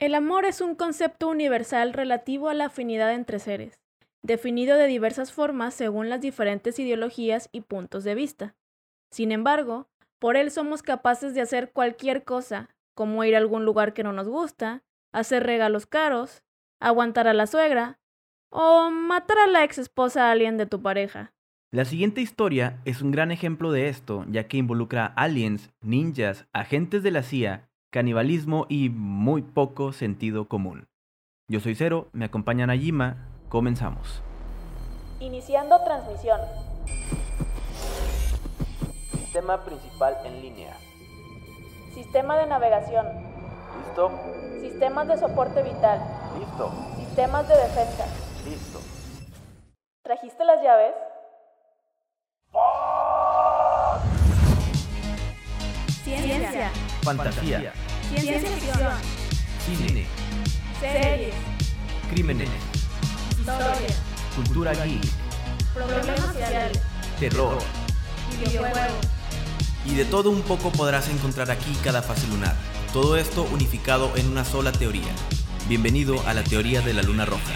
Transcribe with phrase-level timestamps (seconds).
[0.00, 3.82] El amor es un concepto universal relativo a la afinidad entre seres,
[4.22, 8.54] definido de diversas formas según las diferentes ideologías y puntos de vista.
[9.10, 13.92] Sin embargo, por él somos capaces de hacer cualquier cosa, como ir a algún lugar
[13.92, 14.82] que no nos gusta,
[15.12, 16.44] hacer regalos caros,
[16.80, 17.98] aguantar a la suegra
[18.48, 21.34] o matar a la ex esposa a alguien de tu pareja.
[21.72, 27.02] La siguiente historia es un gran ejemplo de esto, ya que involucra aliens, ninjas, agentes
[27.02, 30.86] de la CIA, canibalismo y muy poco sentido común.
[31.48, 34.22] Yo soy Cero, me acompaña Najima, comenzamos.
[35.18, 36.40] Iniciando transmisión.
[39.10, 40.76] Sistema principal en línea.
[41.94, 43.06] Sistema de navegación.
[43.86, 44.10] ¿Listo?
[44.60, 46.00] Sistemas de soporte vital.
[46.38, 46.72] Listo.
[46.96, 48.06] Sistemas de defensa.
[48.44, 48.78] Listo.
[50.02, 50.94] ¿Trajiste las llaves?
[56.04, 56.70] Ciencia.
[57.02, 57.72] Fantasía.
[58.10, 58.92] Ciencia ficción.
[59.64, 60.06] Cine.
[60.80, 61.34] Series.
[62.12, 62.48] Crímenes.
[63.38, 63.96] Historia.
[64.34, 65.04] Cultura geek.
[65.72, 66.80] Problemas sociales.
[67.20, 67.58] Terror.
[68.44, 69.06] Videojuegos.
[69.86, 72.56] Y de todo un poco podrás encontrar aquí cada fase lunar.
[72.92, 75.12] Todo esto unificado en una sola teoría.
[75.68, 77.52] Bienvenido a la teoría de la luna roja.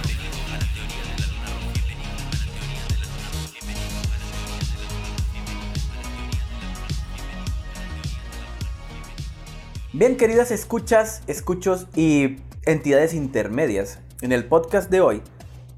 [9.96, 15.22] Bien, queridas escuchas, escuchos y entidades intermedias, en el podcast de hoy,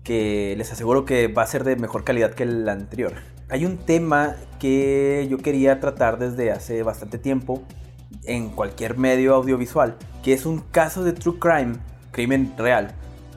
[0.05, 3.13] que les aseguro que va a ser de mejor calidad que el anterior,
[3.51, 7.63] hay un tema que yo quería tratar desde hace bastante tiempo
[8.25, 11.75] en cualquier medio audiovisual, que es un caso de true crime,
[12.11, 12.95] crimen real,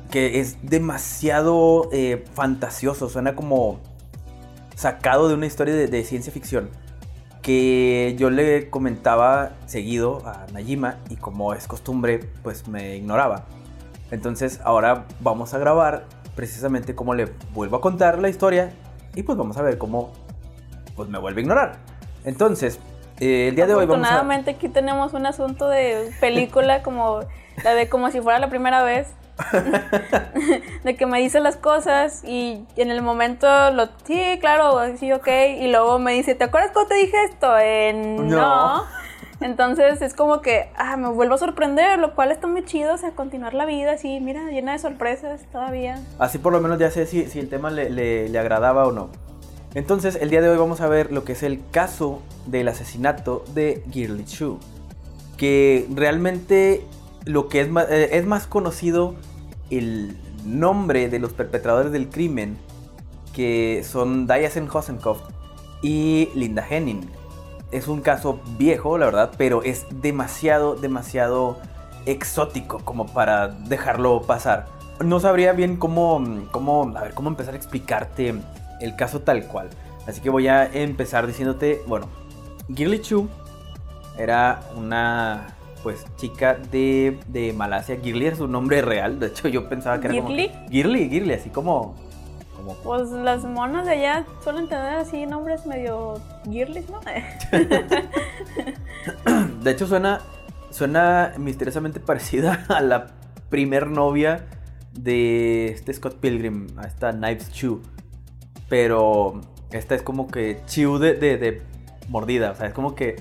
[0.09, 3.81] que es demasiado eh, fantasioso, suena como
[4.77, 6.69] sacado de una historia de, de ciencia ficción
[7.41, 13.45] que yo le comentaba seguido a Najima y como es costumbre, pues me ignoraba.
[14.11, 18.71] Entonces ahora vamos a grabar precisamente cómo le vuelvo a contar la historia
[19.15, 20.11] y pues vamos a ver cómo
[20.95, 21.77] pues me vuelve a ignorar.
[22.25, 22.79] Entonces,
[23.19, 24.07] eh, el día de hoy vamos
[24.47, 27.21] aquí tenemos un asunto de película como
[27.63, 29.07] la de como si fuera la primera vez.
[30.83, 35.27] de que me dice las cosas y en el momento lo sí, claro, sí, ok,
[35.59, 37.57] y luego me dice, ¿te acuerdas cómo te dije esto?
[37.59, 38.25] Eh, no.
[38.79, 38.83] No.
[39.41, 42.97] Entonces es como que ah, me vuelvo a sorprender, lo cual está muy chido, o
[42.97, 45.97] sea, continuar la vida así, mira, llena de sorpresas todavía.
[46.19, 48.91] Así por lo menos ya sé si, si el tema le, le- le agradaba o
[48.91, 49.09] no.
[49.75, 53.45] Entonces, el día de hoy vamos a ver lo que es el caso del asesinato
[53.53, 54.59] de Girly Chu.
[55.37, 56.83] Que realmente
[57.23, 59.15] lo que es más, eh, es más conocido
[59.69, 62.57] el nombre de los perpetradores del crimen,
[63.33, 65.21] que son Diasen Hosenkopf
[65.81, 67.09] y Linda Henning.
[67.71, 71.57] Es un caso viejo, la verdad, pero es demasiado, demasiado
[72.05, 74.65] exótico como para dejarlo pasar.
[75.03, 78.33] No sabría bien cómo, cómo, a ver, cómo empezar a explicarte
[78.81, 79.69] el caso tal cual.
[80.07, 82.07] Así que voy a empezar diciéndote, bueno,
[82.73, 83.29] Girly Chu
[84.17, 87.97] era una pues chica de, de Malasia.
[88.01, 90.49] Girly es su nombre real, de hecho yo pensaba que era ¿Girly?
[90.49, 91.95] como Girly, Girly, así como
[92.55, 96.19] como Pues las monas de allá suelen tener así nombres medio
[96.49, 96.99] girlies, ¿no?
[99.63, 100.21] De hecho, suena,
[100.69, 103.07] suena misteriosamente parecida a la
[103.49, 104.45] primer novia
[104.93, 107.81] de este Scott Pilgrim, a esta Knives Chew.
[108.67, 109.41] Pero
[109.71, 111.61] esta es como que Chew de, de- de
[112.09, 113.15] mordida, o sea, es como que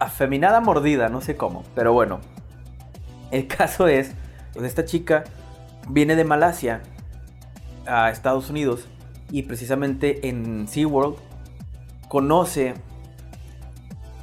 [0.00, 1.62] afeminada mordida, no sé cómo.
[1.76, 2.18] Pero bueno,
[3.30, 4.12] el caso es,
[4.52, 5.22] pues esta chica
[5.88, 6.82] viene de Malasia
[7.86, 8.88] a Estados Unidos
[9.30, 11.16] y precisamente en SeaWorld
[12.08, 12.74] conoce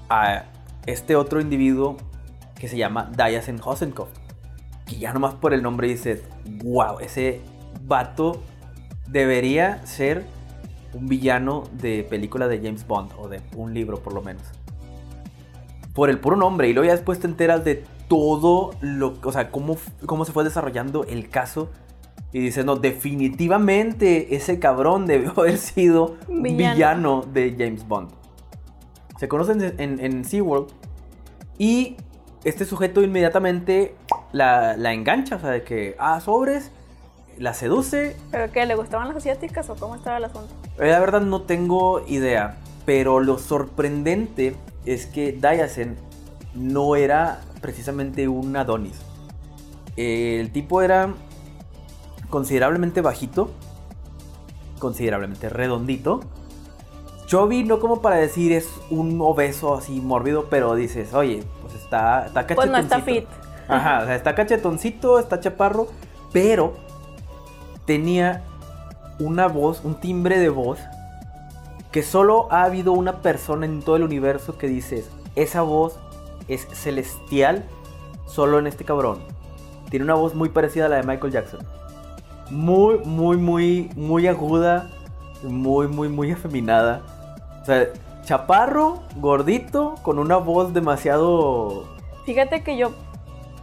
[0.09, 0.43] a
[0.85, 1.97] este otro individuo
[2.55, 4.11] que se llama Diasen Hosenkopf.
[4.85, 6.23] Que ya nomás por el nombre dices,
[6.63, 7.41] wow, ese
[7.85, 8.41] vato
[9.07, 10.25] debería ser
[10.93, 14.56] un villano de película de James Bond o de un libro por lo menos.
[15.97, 19.49] Por el puro nombre y luego ya después te enteras de todo lo, o sea,
[19.49, 21.71] cómo, cómo se fue desarrollando el caso
[22.31, 26.73] y dices, no, definitivamente ese cabrón debió haber sido un Villano.
[26.75, 28.11] villano de James Bond.
[29.19, 30.67] Se conocen en, en, en SeaWorld
[31.57, 31.97] y
[32.43, 33.95] este sujeto inmediatamente
[34.33, 36.71] la, la engancha, o sea, de que, ah, sobres,
[37.39, 38.15] la seduce.
[38.29, 38.67] ¿Pero qué?
[38.67, 40.53] ¿Le gustaban las asiáticas o cómo estaba el asunto?
[40.77, 44.55] Eh, La verdad no tengo idea, pero lo sorprendente
[44.85, 45.97] es que Diasen
[46.55, 48.97] no era precisamente un Adonis.
[49.97, 51.13] El tipo era
[52.29, 53.51] considerablemente bajito,
[54.79, 56.21] considerablemente redondito.
[57.25, 62.27] Chubby no como para decir es un obeso así mórbido, pero dices, oye, pues está,
[62.27, 63.27] está Pues no está cachetoncito".
[63.29, 63.69] fit.
[63.69, 65.87] Ajá, o sea, está cachetoncito, está chaparro,
[66.31, 66.77] pero
[67.85, 68.45] tenía
[69.19, 70.79] una voz, un timbre de voz
[71.97, 75.97] que solo ha habido una persona en todo el universo que dices, esa voz
[76.47, 77.65] es celestial
[78.27, 79.17] solo en este cabrón.
[79.89, 81.61] Tiene una voz muy parecida a la de Michael Jackson.
[82.51, 84.91] Muy, muy, muy, muy aguda,
[85.41, 87.01] muy, muy, muy afeminada.
[87.63, 87.87] O sea,
[88.25, 91.85] chaparro, gordito, con una voz demasiado...
[92.27, 92.91] Fíjate que yo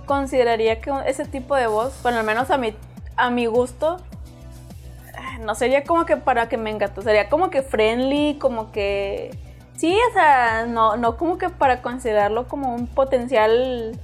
[0.06, 2.75] consideraría que ese tipo de voz, bueno, al menos a mi,
[3.14, 3.98] a mi gusto,
[5.44, 9.31] no sería como que para que me engato, sería como que friendly, como que...
[9.76, 13.99] Sí, o sea, no, no como que para considerarlo como un potencial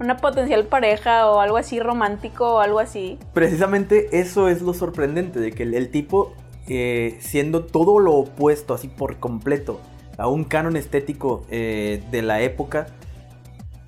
[0.00, 3.18] una potencial pareja o algo así romántico o algo así.
[3.32, 6.34] Precisamente eso es lo sorprendente, de que el, tipo,
[6.68, 9.80] eh, siendo todo lo opuesto, así por completo,
[10.16, 12.86] a un canon estético eh, de la época,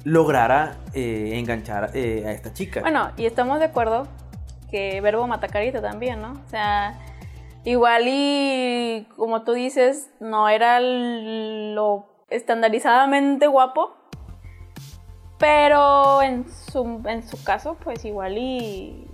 [0.05, 2.81] lograra eh, enganchar a esta chica.
[2.81, 4.09] Bueno, y estamos de acuerdo
[4.71, 6.33] que verbo matacarita también, ¿no?
[6.33, 6.99] O sea,
[7.65, 13.93] igual y como tú dices, no era lo estandarizadamente guapo,
[15.39, 19.07] pero en su, en su caso, pues igual y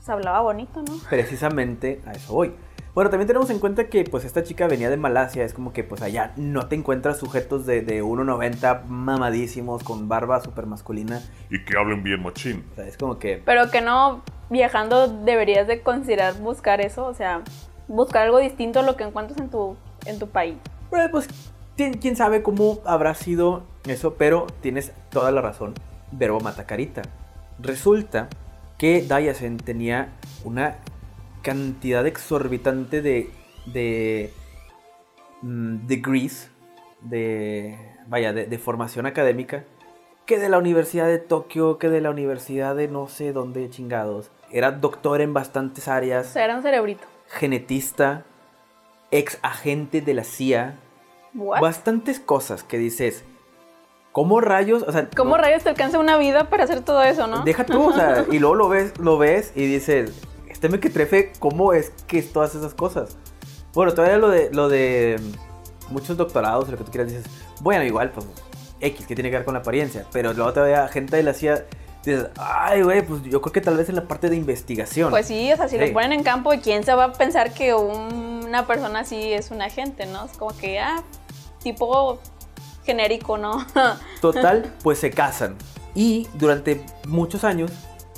[0.00, 0.94] se hablaba bonito, ¿no?
[1.08, 2.54] Precisamente a eso voy.
[2.94, 5.82] Bueno, también tenemos en cuenta que pues esta chica venía de Malasia, es como que
[5.82, 11.22] pues allá no te encuentras sujetos de, de 1,90 mamadísimos con barba súper masculina.
[11.48, 12.66] Y que hablen bien machín.
[12.72, 13.40] O sea, es como que...
[13.46, 17.40] Pero que no, viajando deberías de considerar buscar eso, o sea,
[17.88, 19.74] buscar algo distinto a lo que encuentras en tu,
[20.04, 20.56] en tu país.
[21.10, 21.28] pues
[21.76, 25.72] quién sabe cómo habrá sido eso, pero tienes toda la razón.
[26.10, 27.00] Verbo matacarita.
[27.58, 28.28] Resulta
[28.76, 30.12] que Dayasen tenía
[30.44, 30.76] una
[31.42, 33.30] cantidad exorbitante de,
[33.66, 34.32] de
[35.42, 36.50] mm, degrees,
[37.00, 39.64] de, vaya, de, formación académica,
[40.26, 44.30] que de la Universidad de Tokio, que de la Universidad de no sé dónde chingados.
[44.50, 46.28] Era doctor en bastantes áreas.
[46.28, 47.04] O sea, era un cerebrito.
[47.28, 48.24] Genetista,
[49.10, 50.78] ex agente de la CIA.
[51.34, 53.24] Bastantes cosas que dices,
[54.12, 54.84] ¿Cómo rayos?
[54.86, 57.44] O sea, ¿Cómo rayos te alcanza una vida para hacer todo eso, no?
[57.44, 60.12] Deja tú, o sea, y luego lo ves, lo ves y dices,
[60.68, 63.16] me que trefe, ¿cómo es que es todas esas cosas?
[63.74, 65.20] Bueno, todavía lo de, lo de
[65.90, 67.26] muchos doctorados, lo que tú quieras, dices,
[67.60, 68.26] bueno, igual, pues,
[68.80, 71.64] X, que tiene que ver con la apariencia, pero luego todavía gente de la CIA
[72.04, 75.10] dices, ay, güey, pues yo creo que tal vez en la parte de investigación.
[75.10, 77.74] Pues sí, o sea, si lo ponen en campo, ¿quién se va a pensar que
[77.74, 80.24] una persona así es un agente, no?
[80.24, 81.02] Es como que, ah,
[81.62, 82.18] tipo
[82.84, 83.64] genérico, ¿no?
[84.20, 85.56] Total, pues se casan.
[85.94, 87.70] Y durante muchos años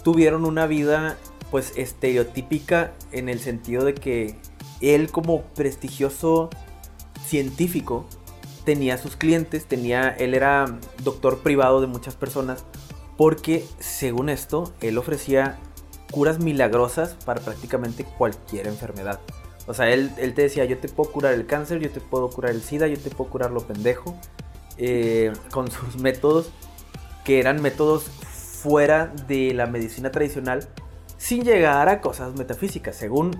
[0.02, 1.16] tuvieron una vida
[1.54, 4.34] pues estereotípica en el sentido de que
[4.80, 6.50] él como prestigioso
[7.24, 8.06] científico
[8.64, 12.64] tenía sus clientes, tenía, él era doctor privado de muchas personas,
[13.16, 15.56] porque según esto, él ofrecía
[16.10, 19.20] curas milagrosas para prácticamente cualquier enfermedad.
[19.68, 22.30] O sea, él, él te decía, yo te puedo curar el cáncer, yo te puedo
[22.30, 24.18] curar el SIDA, yo te puedo curar lo pendejo,
[24.76, 26.50] eh, con sus métodos
[27.24, 30.68] que eran métodos fuera de la medicina tradicional
[31.16, 33.32] sin llegar a cosas metafísicas, según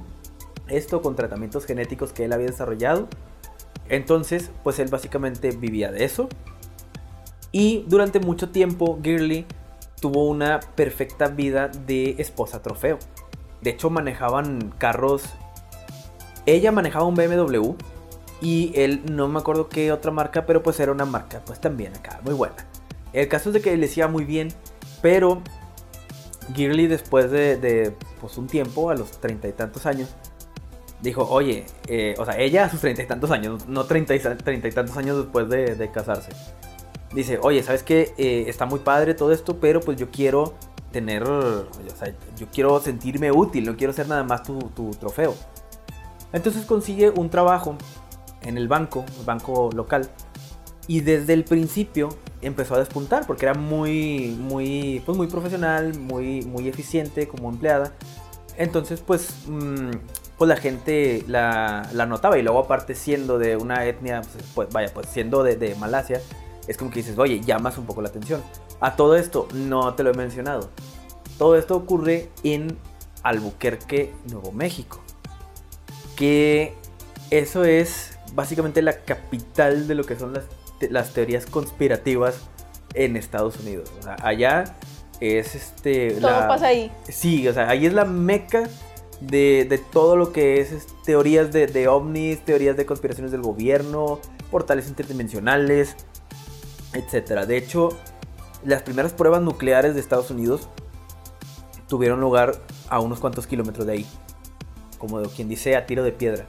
[0.68, 3.08] esto con tratamientos genéticos que él había desarrollado.
[3.88, 6.28] Entonces, pues él básicamente vivía de eso.
[7.52, 9.46] Y durante mucho tiempo, Girly
[10.00, 12.98] tuvo una perfecta vida de esposa trofeo.
[13.60, 15.24] De hecho, manejaban carros.
[16.46, 17.74] Ella manejaba un BMW
[18.40, 21.94] y él, no me acuerdo qué otra marca, pero pues era una marca, pues también
[21.94, 22.56] acá, muy buena.
[23.14, 24.48] El caso es de que le decía muy bien,
[25.00, 25.40] pero
[26.54, 30.10] Girly después de, pues un tiempo, a los treinta y tantos años,
[31.00, 34.20] dijo, oye, eh, o sea, ella a sus treinta y tantos años, no treinta y,
[34.20, 36.30] tantos años después de, casarse.
[37.12, 38.12] Dice, oye, ¿sabes qué?
[38.18, 40.54] Eh, está muy padre todo esto, pero pues yo quiero
[40.90, 45.34] tener, o sea, yo quiero sentirme útil, no quiero ser nada más tu, tu trofeo.
[46.32, 47.76] Entonces consigue un trabajo
[48.42, 50.10] en el banco, el banco local.
[50.86, 52.10] Y desde el principio
[52.46, 57.92] empezó a despuntar porque era muy, muy, pues muy profesional, muy, muy eficiente como empleada.
[58.56, 59.90] Entonces, pues, mm,
[60.38, 64.68] pues la gente la, la, notaba y luego aparte siendo de una etnia, pues, pues
[64.70, 66.20] vaya, pues siendo de, de, Malasia,
[66.68, 68.42] es como que dices, oye, llamas un poco la atención.
[68.80, 70.70] A todo esto, no te lo he mencionado.
[71.38, 72.76] Todo esto ocurre en
[73.22, 75.00] Albuquerque, Nuevo México.
[76.16, 76.74] Que
[77.30, 80.44] eso es básicamente la capital de lo que son las,
[80.90, 82.36] las teorías conspirativas
[82.94, 83.90] en Estados Unidos.
[83.98, 84.76] O sea, allá
[85.20, 86.12] es este...
[86.12, 86.90] Todo pasa ahí.
[87.08, 88.68] Sí, o sea, ahí es la meca
[89.20, 94.20] de, de todo lo que es, teorías de, de, ovnis, teorías de conspiraciones del gobierno,
[94.50, 95.96] portales interdimensionales,
[96.92, 97.46] etc.
[97.46, 97.90] De hecho,
[98.64, 100.68] las primeras pruebas nucleares de Estados Unidos
[101.88, 102.56] tuvieron lugar
[102.88, 104.06] a unos cuantos kilómetros de ahí.
[104.98, 106.46] Como quien dice, a tiro de piedra.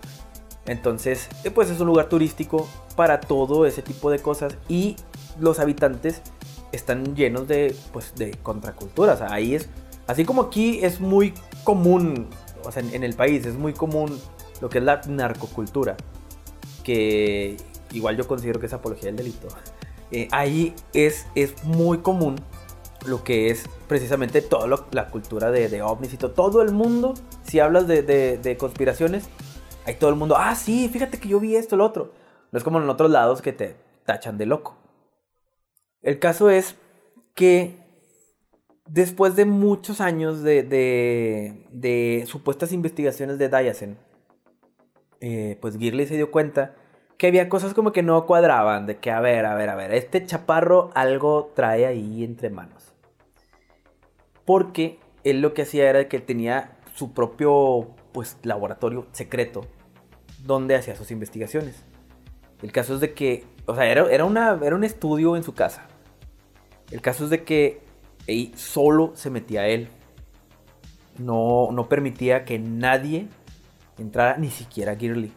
[0.68, 4.96] Entonces, eh, pues es un lugar turístico para todo ese tipo de cosas y
[5.40, 6.22] los habitantes
[6.72, 9.22] están llenos de, pues, de contraculturas.
[9.22, 9.70] ahí es,
[10.08, 12.28] así como aquí es muy común,
[12.64, 14.20] o sea, en, el país es muy común
[14.62, 15.96] lo que es la narcocultura,
[16.84, 17.58] que
[17.92, 19.48] igual yo considero que es apología del delito.
[20.12, 22.36] Eh, ahí es, es muy común
[23.08, 26.62] lo que es precisamente toda la cultura de, de, ovnis y todo.
[26.62, 29.28] El mundo, si hablas de conspiraciones,
[29.86, 32.14] hay todo el mundo, ah, sí, fíjate que yo vi esto, lo otro.
[32.52, 33.76] No es como en otros lados que te
[34.06, 34.78] tachan de loco.
[36.02, 36.76] El caso es
[37.34, 37.78] que
[38.88, 43.98] después de muchos años de, de, supuestas investigaciones de Diasen,
[45.22, 46.76] eh, pues Girley se dio cuenta
[47.18, 49.94] que había cosas como que no cuadraban, de que, a ver, a ver, a ver,
[49.94, 52.94] este chaparro algo trae ahí entre manos.
[54.46, 59.68] Porque él lo que hacía era que tenía su propio, pues, laboratorio secreto,
[60.46, 61.84] donde hacía sus investigaciones.
[62.62, 65.54] El caso es de que, o sea, era, era, una, era un estudio en su
[65.54, 65.86] casa.
[66.92, 67.82] El caso es de que
[68.26, 69.90] ahí solo se metía él.
[71.18, 73.28] No, no permitía que nadie
[73.98, 75.34] entrara, ni siquiera Girly.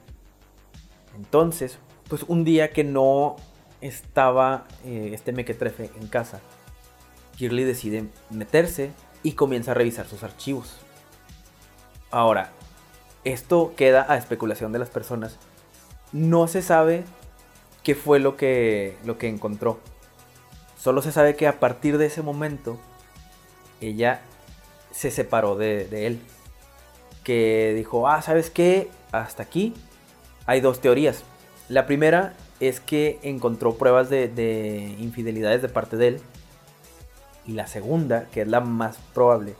[1.16, 3.34] Entonces, pues un día que no
[3.80, 6.40] estaba eh, este mequetrefe en casa,
[7.34, 8.92] Girly decide meterse
[9.24, 10.78] y comienza a revisar sus archivos.
[12.12, 12.52] Ahora,
[13.32, 15.36] esto queda a especulación de las personas.
[16.12, 17.04] No se sabe
[17.82, 19.78] qué fue lo que, lo que encontró.
[20.78, 22.78] Solo se sabe que a partir de ese momento
[23.80, 24.20] ella
[24.90, 26.20] se separó de, él.
[27.24, 28.90] Que dijo, ah, ¿sabes qué?
[29.12, 29.74] Hasta aquí
[30.46, 31.24] hay dos teorías.
[31.68, 36.20] La primera es que encontró pruebas de, de infidelidades de parte de él.
[37.46, 39.54] Y la segunda, que es la más probable,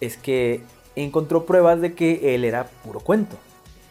[0.00, 0.62] es que
[1.02, 3.36] encontró pruebas de que él era puro cuento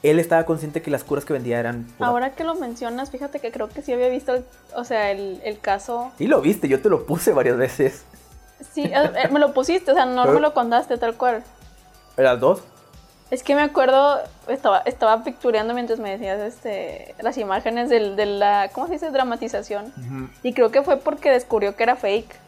[0.03, 1.87] él estaba consciente que las curas que vendía eran...
[1.99, 4.43] Ahora que lo mencionas, fíjate que creo que sí había visto,
[4.75, 6.11] o sea, el, el caso...
[6.17, 8.05] Sí lo viste, yo te lo puse varias veces.
[8.73, 11.43] Sí, eh, eh, me lo pusiste, o sea, no me lo contaste tal cual.
[12.15, 12.63] ¿Las dos?
[13.29, 18.25] Es que me acuerdo, estaba, estaba pictureando mientras me decías este, las imágenes del, de
[18.25, 19.11] la, ¿cómo se dice?
[19.11, 19.91] Dramatización.
[20.43, 22.46] Y creo que fue porque descubrió que era fake.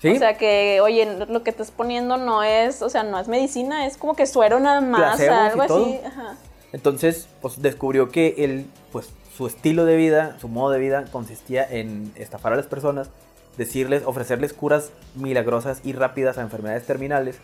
[0.00, 0.08] ¿Sí?
[0.08, 3.86] O sea que, oye, lo que estás poniendo no es, o sea, no es medicina,
[3.86, 6.00] es como que suero nada más, algo así.
[6.06, 6.36] Ajá.
[6.72, 11.66] Entonces, pues descubrió que él, pues su estilo de vida, su modo de vida consistía
[11.68, 13.10] en estafar a las personas,
[13.58, 17.38] decirles, ofrecerles curas milagrosas y rápidas a enfermedades terminales.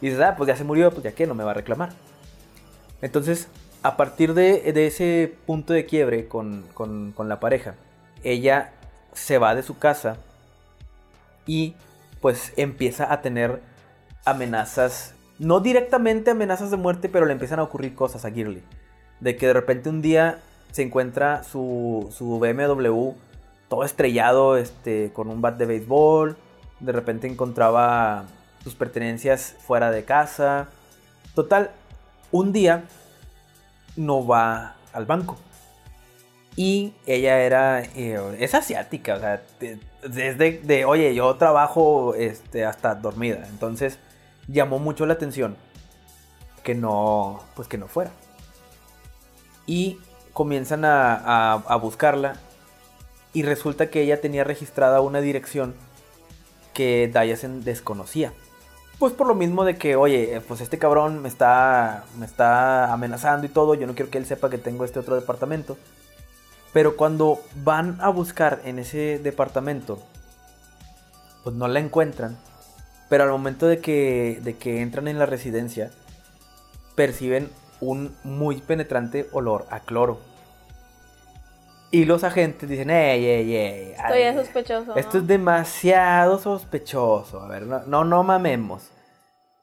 [0.00, 1.90] Y dices, ah, pues ya se murió, pues ya que no me va a reclamar.
[3.02, 3.46] Entonces,
[3.82, 7.76] a partir de, ese punto de quiebre con, con la pareja,
[8.24, 8.72] ella
[9.12, 10.16] se va de su casa
[11.46, 11.74] y
[12.24, 13.60] pues empieza a tener
[14.24, 18.62] amenazas no directamente amenazas de muerte, pero le empiezan a ocurrir cosas a Girly.
[19.20, 20.38] De que de repente un día
[20.72, 23.10] se encuentra su, su BMW
[23.68, 26.38] todo estrellado este, con un bat de béisbol.
[26.80, 28.24] De repente encontraba
[28.62, 30.68] sus pertenencias fuera de casa.
[31.34, 31.72] Total,
[32.32, 32.84] un día
[33.96, 35.36] no va al banco.
[36.56, 39.42] Y ella era, eh, es asiática, o sea,
[40.08, 43.46] desde de, oye, yo trabajo este, hasta dormida.
[43.48, 43.98] Entonces,
[44.48, 45.56] llamó mucho la atención
[46.62, 48.10] que no, pues que no fuera.
[49.66, 49.98] Y
[50.32, 52.36] comienzan a, buscarla
[53.32, 55.74] y resulta que ella tenía registrada una dirección
[56.72, 58.32] que Dayasen desconocía.
[58.98, 63.46] Pues por lo mismo de que, oye, pues este cabrón me está, me está amenazando
[63.46, 65.76] y todo, yo no quiero que él sepa que tengo este otro departamento.
[66.74, 70.02] Pero cuando van a buscar en ese departamento,
[71.42, 72.36] pues no la encuentran
[73.08, 75.90] pero al momento de que, de que entran en la residencia,
[76.94, 77.50] perciben
[77.80, 80.18] un muy penetrante olor a cloro.
[81.90, 83.92] Y los agentes dicen, ey, ey, ey.
[83.92, 84.96] Estoy sospechoso.
[84.96, 87.40] Esto es demasiado sospechoso.
[87.40, 88.90] A ver, no, no, mamemos.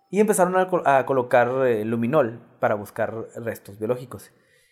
[0.10, 4.32] Y empezaron a, colocar eh, luminol para buscar restos biológicos.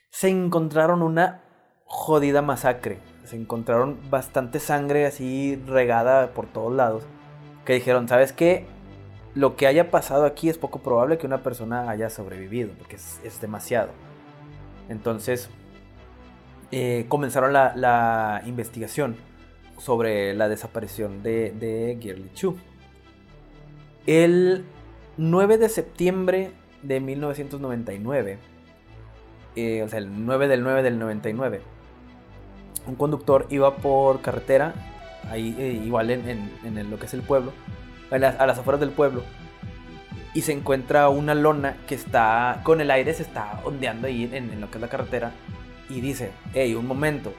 [0.09, 1.41] Se encontraron una
[1.89, 2.99] jodida masacre.
[3.25, 7.03] Se encontraron bastante sangre así regada por todos lados
[7.65, 8.65] que dijeron, ¿sabes qué?
[9.35, 13.41] Lo que haya pasado aquí es poco probable que una persona haya sobrevivido, porque es,
[13.41, 13.89] demasiado.
[14.87, 15.49] Entonces,
[16.71, 19.17] eh, comenzaron la, investigación
[19.77, 22.57] sobre la desaparición de, de Girly Chu.
[24.07, 24.65] El
[25.17, 28.39] 9 de septiembre de 1999,
[29.55, 31.61] eh, o sea, el 9 del 9 del 99,
[32.87, 34.73] un conductor iba por carretera
[35.29, 36.27] ahí eh, igual en,
[36.63, 37.53] en- lo que es el pueblo,
[38.09, 39.23] a las, a las afueras del pueblo,
[40.33, 44.51] y se encuentra una lona que está, con el aire se está ondeando ahí en,
[44.51, 45.31] en lo que es la carretera,
[45.89, 47.33] y dice, hey, un momento,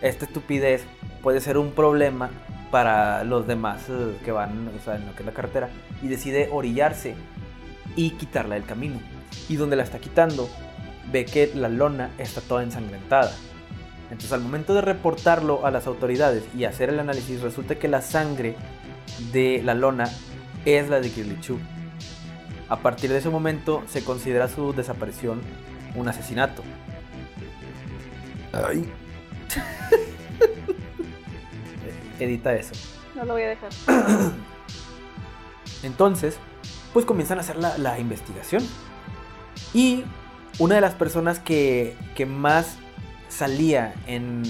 [0.00, 0.84] esta estupidez
[1.22, 2.30] puede ser un problema
[2.70, 5.68] para los demás eh, que van o sea, en lo que es la carretera,
[6.02, 7.14] y decide orillarse
[7.96, 9.00] y quitarla del camino.
[9.48, 10.48] Y donde la está quitando,
[11.10, 13.32] ve que la lona está toda ensangrentada.
[14.12, 18.02] Entonces al momento de reportarlo a las autoridades y hacer el análisis, resulta que la
[18.02, 18.56] sangre
[19.32, 20.04] de la lona
[20.66, 21.58] es la de Kirli Chu.
[22.68, 25.40] A partir de ese momento se considera su desaparición
[25.94, 26.62] un asesinato.
[28.52, 28.86] Ay.
[32.20, 32.74] Edita eso.
[33.16, 33.70] No lo voy a dejar.
[35.82, 36.36] Entonces,
[36.92, 38.62] pues comienzan a hacer la, la investigación.
[39.72, 40.04] Y
[40.58, 42.76] una de las personas que, que más
[43.32, 44.42] salía en...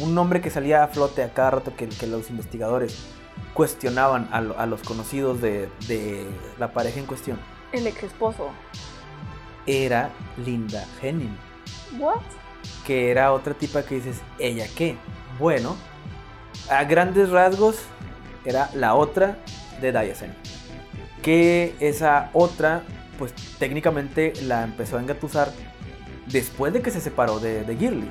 [0.00, 2.98] Un nombre que salía a flote a cada rato que, que los investigadores
[3.54, 6.26] cuestionaban a, lo- a los conocidos de, de
[6.58, 7.38] la pareja en cuestión
[7.72, 8.50] El ex esposo.
[9.66, 10.10] era
[10.44, 11.34] Linda Henning.
[11.98, 12.20] ¿What?
[12.84, 14.96] que era otra tipa que dices, ¿ella qué?
[15.38, 15.76] Bueno,
[16.70, 17.76] a grandes rasgos
[18.44, 19.38] era la otra
[19.80, 20.34] de Dayasen.
[21.22, 22.82] Que esa otra,
[23.18, 25.52] pues técnicamente la empezó a engatusar
[26.26, 28.10] después de que se separó de, de Girly.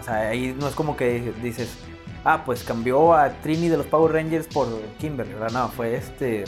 [0.00, 1.76] O sea, ahí no es como que dices,
[2.24, 4.68] ah, pues cambió a Trini de los Power Rangers por
[4.98, 5.34] Kimberly.
[5.34, 5.50] ¿verdad?
[5.50, 6.44] No, fue este.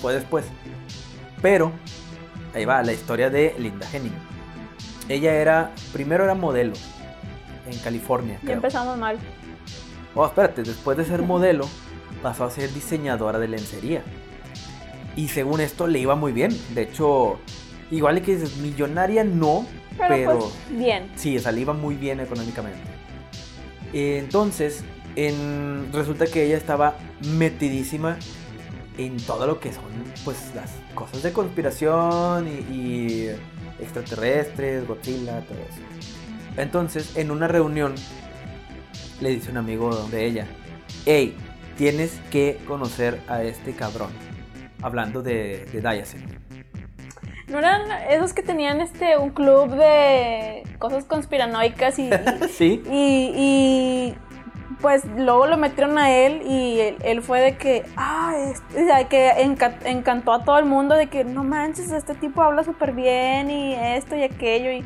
[0.00, 0.44] Fue después.
[1.40, 1.72] Pero,
[2.54, 4.14] ahí va la historia de Linda Henning.
[5.08, 6.74] Ella era, primero era modelo
[7.66, 8.38] en California.
[8.42, 9.18] Ya empezamos mal.
[10.14, 11.68] Oh, espérate, después de ser modelo,
[12.22, 14.02] pasó a ser diseñadora de lencería.
[15.16, 16.56] Y según esto le iba muy bien.
[16.74, 17.38] De hecho,
[17.90, 19.66] igual que dices, millonaria no,
[20.08, 21.10] Pero, pero, pues, bien.
[21.16, 22.78] sí, o sea, le iba muy bien económicamente.
[23.92, 24.84] Entonces,
[25.16, 26.96] en- resulta que ella estaba
[27.36, 28.16] metidísima
[28.98, 29.84] en todo lo que son,
[30.24, 33.30] pues, las cosas de conspiración y, y
[33.80, 35.80] extraterrestres, Godzilla, todo eso.
[36.56, 37.94] Entonces, en una reunión,
[39.20, 40.46] le dice un amigo de ella,
[41.06, 41.34] hey,
[41.76, 44.10] tienes que conocer a este cabrón.
[44.82, 45.80] Hablando de, de.
[47.52, 52.08] ¿No eran esos que tenían este un club de cosas conspiranoicas y,
[52.50, 54.14] sí, y, y,
[54.80, 58.86] pues luego lo metieron a él y él, él fue de que, ah, este, o
[58.86, 62.64] sea, que enca- encantó a todo el mundo de que no manches, este tipo habla
[62.64, 64.82] súper bien y esto y aquello y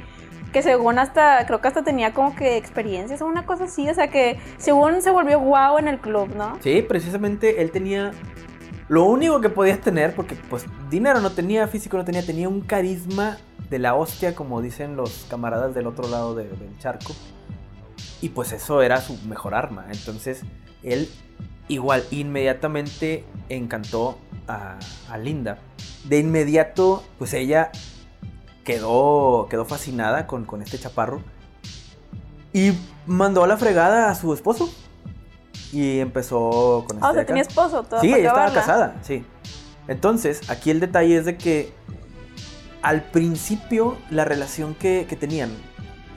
[0.53, 3.95] que según hasta, creo que hasta tenía como que experiencias o una cosa así, o
[3.95, 6.59] sea que según se volvió guau en el club, ¿no?
[6.61, 8.11] Sí, precisamente él tenía
[8.89, 12.61] lo único que podía tener, porque pues dinero no tenía, físico no tenía, tenía un
[12.61, 17.13] carisma de la hostia, como dicen los camaradas del otro lado de- del charco.
[18.21, 19.87] Y pues eso era su mejor arma.
[19.91, 20.43] Entonces
[20.83, 21.09] él
[21.69, 24.79] igual inmediatamente encantó a,
[25.11, 25.59] a Linda.
[26.05, 27.73] De inmediato pues ella
[28.65, 31.21] quedó, quedó fascinada con, con este chaparro.
[32.53, 32.73] Y
[33.07, 34.73] mandó a la fregada a su esposo.
[35.77, 37.27] Y empezó con Ah, o este de sea, acá.
[37.27, 39.25] tenía esposo, todo Sí, ella estaba casada, sí.
[39.89, 41.73] Entonces, aquí el detalle es de que
[42.83, 45.51] al principio la relación que, que tenían,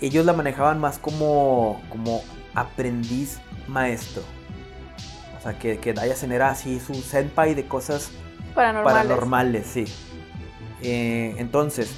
[0.02, 2.22] ellos la manejaban más como, como
[2.56, 4.24] aprendiz maestro.
[5.38, 8.12] O sea, que, que Dayasen era así su senpai de cosas
[8.56, 9.04] Paranormales.
[9.04, 9.86] paranormales, sí.
[10.82, 11.91] Eh, entonces,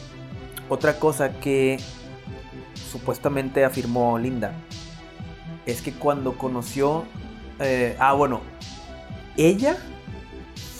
[0.69, 1.79] otra cosa que
[2.91, 4.53] supuestamente afirmó Linda
[5.65, 7.05] es que cuando conoció.
[7.61, 8.41] Eh, ah, bueno.
[9.37, 9.77] Ella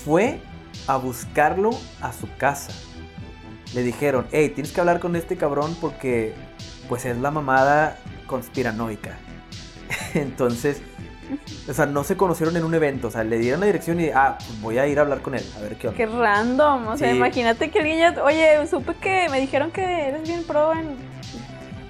[0.04, 0.39] fue
[0.88, 1.70] a buscarlo
[2.02, 2.74] a su casa.
[3.74, 6.34] Le dijeron, hey, tienes que hablar con este cabrón porque
[6.89, 9.17] pues es la mamada conspiranoica.
[10.13, 10.82] Entonces,
[11.70, 14.10] o sea, no se conocieron en un evento, o sea, le dieron la dirección y,
[14.10, 15.98] ah, pues voy a ir a hablar con él, a ver qué onda.
[15.98, 17.15] Qué random, o sea, Sí.
[17.15, 20.98] imagínate que alguien ya, oye, supe que me dijeron que eres bien pro en,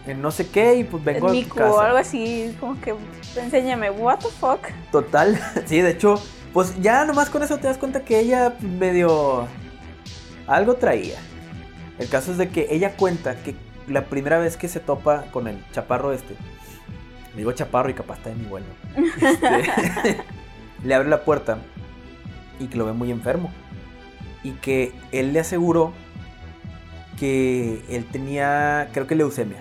[0.07, 1.71] En no sé qué y pues vengo en a tu casa.
[1.71, 2.95] o algo así, como que
[3.35, 4.67] enséñame, what the fuck.
[4.91, 6.21] Total, sí, de hecho,
[6.53, 9.47] pues ya nomás con eso te das cuenta que ella medio
[10.47, 11.19] algo traía.
[11.99, 13.55] El caso es de que ella cuenta que
[13.87, 16.35] la primera vez que se topa con el chaparro este,
[17.35, 18.65] digo chaparro y capaz está de mi vuelo,
[19.21, 20.17] este,
[20.83, 21.59] le abre la puerta
[22.59, 23.51] y que lo ve muy enfermo.
[24.43, 25.93] Y que él le aseguró
[27.19, 29.59] que él tenía, creo que leucemia.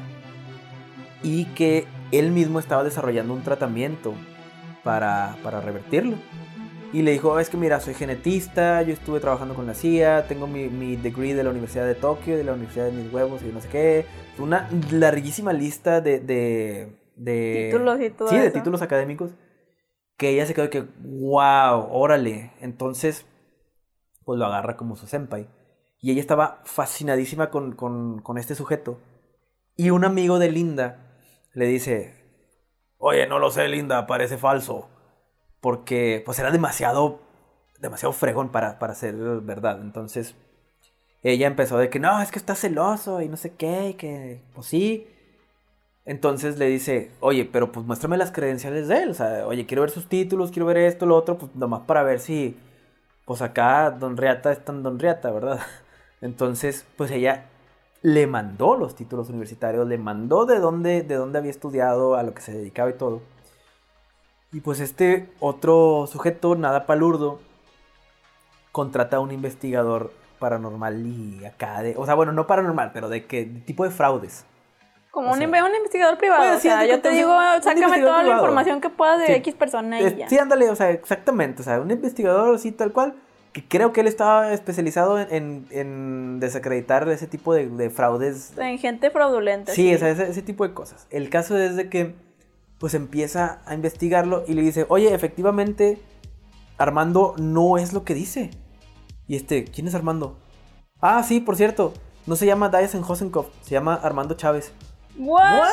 [1.22, 4.14] Y que él mismo estaba desarrollando un tratamiento
[4.82, 6.16] para, para revertirlo.
[6.92, 10.48] Y le dijo, es que mira, soy genetista, yo estuve trabajando con la CIA, tengo
[10.48, 13.52] mi, mi degree de la Universidad de Tokio, de la Universidad de mis huevos y
[13.52, 14.06] no sé qué.
[14.38, 16.18] Una larguísima lista de...
[16.18, 19.30] de, de- Títulos y todo Sí, de títulos académicos
[20.16, 22.50] que ella se quedó que, wow, órale.
[22.60, 23.24] Entonces,
[24.24, 25.48] pues lo agarra como su senpai.
[26.00, 28.98] Y ella estaba fascinadísima con, con, con este sujeto.
[29.76, 31.09] Y un amigo de Linda
[31.54, 32.14] le dice,
[32.98, 34.88] oye, no lo sé, Linda, parece falso.
[35.60, 37.20] Porque pues era demasiado,
[37.80, 39.80] demasiado fregón para, para ser verdad.
[39.82, 40.34] Entonces,
[41.22, 44.42] ella empezó de que, no, es que está celoso y no sé qué, y que,
[44.54, 45.06] pues sí.
[46.06, 49.10] Entonces le dice, oye, pero pues muéstrame las credenciales de él.
[49.10, 52.02] O sea, oye, quiero ver sus títulos, quiero ver esto, lo otro, pues nomás para
[52.02, 52.56] ver si,
[53.26, 55.60] pues acá Don Riata es tan Don Riata, ¿verdad?
[56.20, 57.46] Entonces, pues ella
[58.02, 62.34] le mandó los títulos universitarios, le mandó de dónde, de dónde había estudiado, a lo
[62.34, 63.20] que se dedicaba y todo.
[64.52, 67.40] Y pues este otro sujeto, nada palurdo,
[68.72, 73.26] contrata a un investigador paranormal y acá de, o sea, bueno, no paranormal, pero de
[73.26, 74.46] qué tipo de fraudes.
[75.10, 76.42] Como un, investigador privado.
[76.42, 80.00] Pues, o sea, yo te digo, sácame toda la información que puedas de X persona
[80.00, 80.28] y ya.
[80.28, 81.62] Sí, ándale, o sea, exactamente.
[81.62, 83.16] O sea, un investigador así tal cual
[83.68, 88.52] creo que él estaba especializado en, desacreditar ese tipo de, fraudes.
[88.56, 89.72] En gente fraudulenta.
[89.72, 91.06] Sí, ese, tipo de cosas.
[91.10, 92.14] El caso es de que,
[92.78, 95.98] pues empieza a investigarlo y le dice, oye, efectivamente,
[96.78, 98.50] Armando no es lo que dice.
[99.26, 100.38] Y este, ¿quién es Armando?
[101.00, 101.92] Ah, sí, por cierto,
[102.26, 104.72] no se llama Dyson Hosenkopf, se llama Armando Chávez.
[105.18, 105.70] ¿What?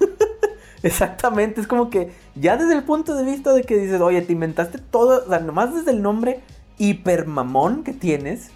[0.82, 4.32] Exactamente, es como que ya desde el punto de vista de que dices, oye, te
[4.32, 6.40] inventaste todo, o sea, nomás desde el nombre
[6.78, 8.50] hipermamón que tienes,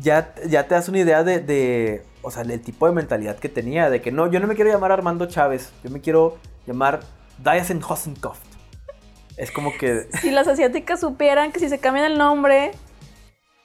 [0.00, 3.90] ya, ya te das una idea de, o sea, el tipo de mentalidad que tenía,
[3.90, 7.00] de que no, yo no me quiero llamar Armando Chávez, yo me quiero llamar
[7.38, 8.52] Diasen Hosenkoft.
[9.36, 10.08] Es como que...
[10.20, 12.72] Si las asiáticas supieran que si se cambian el nombre,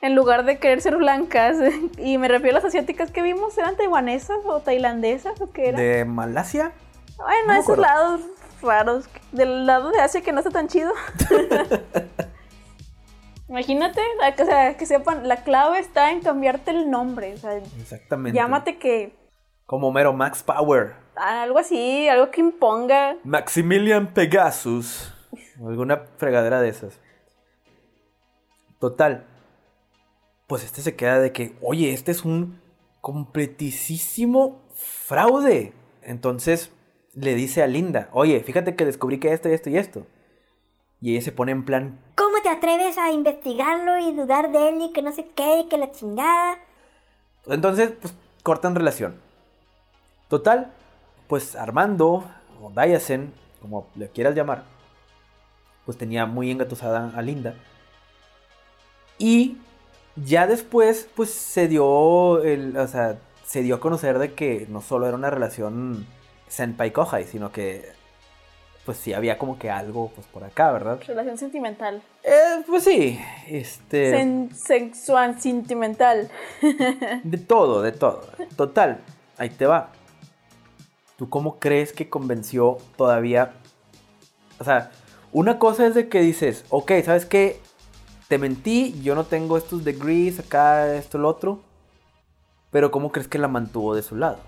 [0.02, 1.58] en lugar de querer ser blancas,
[1.97, 5.82] y me refiero a las asiáticas que vimos, ¿eran taiwanesas o tailandesas o qué eran?
[5.82, 6.71] ¿De Malasia?
[7.17, 8.21] Bueno, esos lados
[8.62, 10.91] raros, del lado de Asia que no está tan chido.
[13.50, 14.02] Imagínate,
[14.40, 17.34] o sea, que sepan, la clave está en cambiarte el nombre.
[17.34, 18.38] O sea, Exactamente.
[18.38, 19.16] Llámate que.
[19.66, 20.96] Como mero Max Power.
[21.16, 23.18] Algo así, algo que imponga.
[23.24, 25.14] Maximilian Pegasus.
[25.66, 27.00] Alguna fregadera de esas.
[28.80, 29.26] Total.
[30.48, 32.62] Pues este se queda de que, oye, este es un
[33.02, 35.74] completísimo fraude.
[36.02, 36.72] Entonces
[37.14, 40.06] le dice a Linda, oye, fíjate que descubrí que esto y esto y esto.
[41.02, 42.00] Y ella se pone en plan...
[42.16, 45.78] ¿Cómo te atreves a investigarlo y dudar de él y que no sé qué, que
[45.78, 46.58] la chingada?
[47.46, 49.20] Entonces, pues cortan relación.
[50.28, 50.74] Total,
[51.28, 52.24] pues Armando,
[52.62, 54.64] o Dayasen, como le quieras llamar,
[55.86, 57.56] pues tenía muy engatusada a Linda.
[59.18, 59.58] Y
[60.16, 64.82] ya después, pues se dio, el, o sea, se dio a conocer de que no
[64.82, 66.06] solo era una relación
[66.50, 67.97] senpai-kohai, sino que
[68.88, 71.02] pues sí había como que algo pues por acá, ¿verdad?
[71.06, 72.02] Relación sentimental.
[72.23, 74.47] Eh, pues sí, este...
[74.56, 76.32] sexual, sentimental.
[77.26, 78.21] de todo, de todo.
[78.56, 79.02] Total,
[79.38, 79.91] ahí te va.
[81.17, 83.56] ¿Tú cómo crees que convenció todavía?
[84.58, 84.89] O sea,
[85.34, 87.60] una cosa es de que dices, ok, ¿sabes qué?
[88.30, 91.60] Te mentí, yo no tengo estos degrees acá, esto, lo otro.
[92.71, 94.39] Pero ¿cómo crees que la mantuvo de su lado?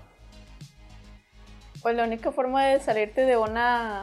[1.82, 4.00] Pues la única forma de salirte de una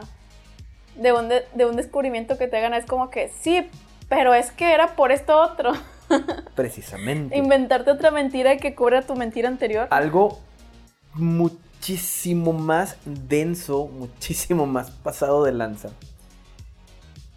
[0.96, 3.68] de un, de, un descubrimiento que te hagan es como que sí,
[4.08, 5.72] pero es que era por esto otro.
[6.54, 7.36] Precisamente.
[7.36, 9.88] Inventarte otra mentira que cubra tu mentira anterior.
[9.90, 10.40] Algo
[11.14, 15.90] muchísimo más denso, muchísimo más pasado de lanza.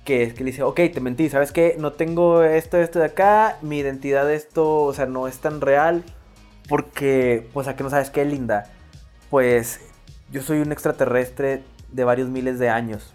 [0.06, 1.76] Que es que le dice, ok, te mentí, ¿sabes qué?
[1.78, 5.62] No tengo esto, esto de acá, mi identidad de esto, o sea, no es tan
[5.62, 6.04] real.
[6.68, 8.72] Porque, pues, ¿a qué no sabes qué, linda?
[9.30, 9.82] Pues,
[10.32, 13.14] yo soy un extraterrestre de varios miles de años.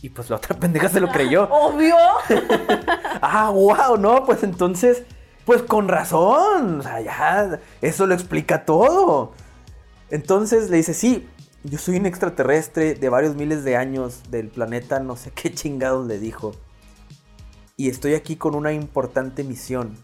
[0.00, 1.48] Y pues la otra pendeja se lo creyó.
[1.50, 1.96] Obvio.
[3.22, 5.02] ah, wow, no, pues entonces,
[5.44, 6.80] pues con razón.
[6.80, 9.32] O sea, ya, eso lo explica todo.
[10.10, 11.28] Entonces le dice, sí,
[11.64, 16.06] yo soy un extraterrestre de varios miles de años del planeta, no sé qué chingados
[16.06, 16.52] le dijo.
[17.76, 19.96] Y estoy aquí con una importante misión,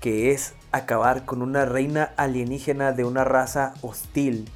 [0.00, 4.50] que es acabar con una reina alienígena de una raza hostil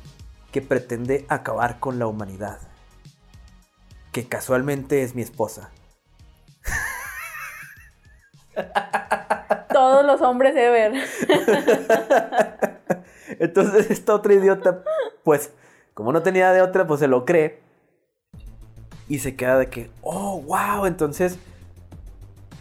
[0.52, 2.69] que pretende acabar con la humanidad
[4.12, 5.70] que casualmente es mi esposa.
[9.73, 10.92] Todos los hombres ever.
[13.38, 14.83] Entonces esta otra idiota,
[15.23, 15.53] pues,
[15.94, 17.61] como no tenía de otra, pues se lo cree.
[19.09, 21.38] Y se queda de que, oh, wow, entonces,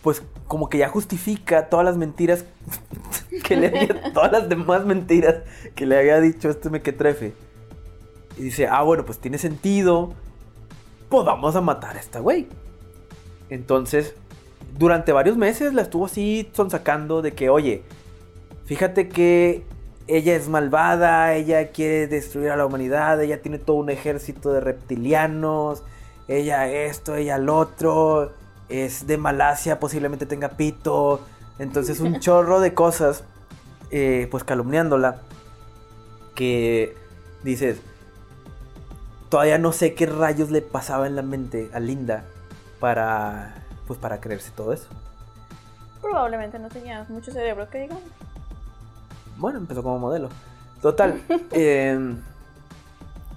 [0.01, 2.45] pues como que ya justifica todas las mentiras
[3.43, 5.43] que le había, todas las demás mentiras
[5.75, 7.33] que le había dicho este mequetrefe.
[8.37, 10.13] Y dice, ah, bueno, pues tiene sentido
[11.09, 12.47] pues vamos a matar a esta güey.
[13.49, 14.15] Entonces,
[14.77, 17.83] durante varios meses la estuvo así sonsacando de que, oye,
[18.65, 19.63] fíjate que
[20.07, 24.59] ella es malvada, ella quiere destruir a la humanidad, ella tiene todo un ejército de
[24.59, 25.83] reptilianos,
[26.27, 28.31] ella esto, ella lo otro,
[28.69, 31.21] es de Malasia, posiblemente tenga pito.
[31.57, 33.23] Entonces un chorro de cosas,
[33.91, 35.21] eh, pues calumniándola,
[36.35, 36.95] que
[37.43, 37.81] dices,
[39.29, 42.25] todavía no sé qué rayos le pasaba en la mente a Linda
[42.79, 44.87] para, pues para creerse todo eso.
[46.01, 48.03] Probablemente no tenía mucho cerebro, que digamos.
[49.37, 50.29] Bueno, empezó como modelo.
[50.81, 52.15] Total, eh,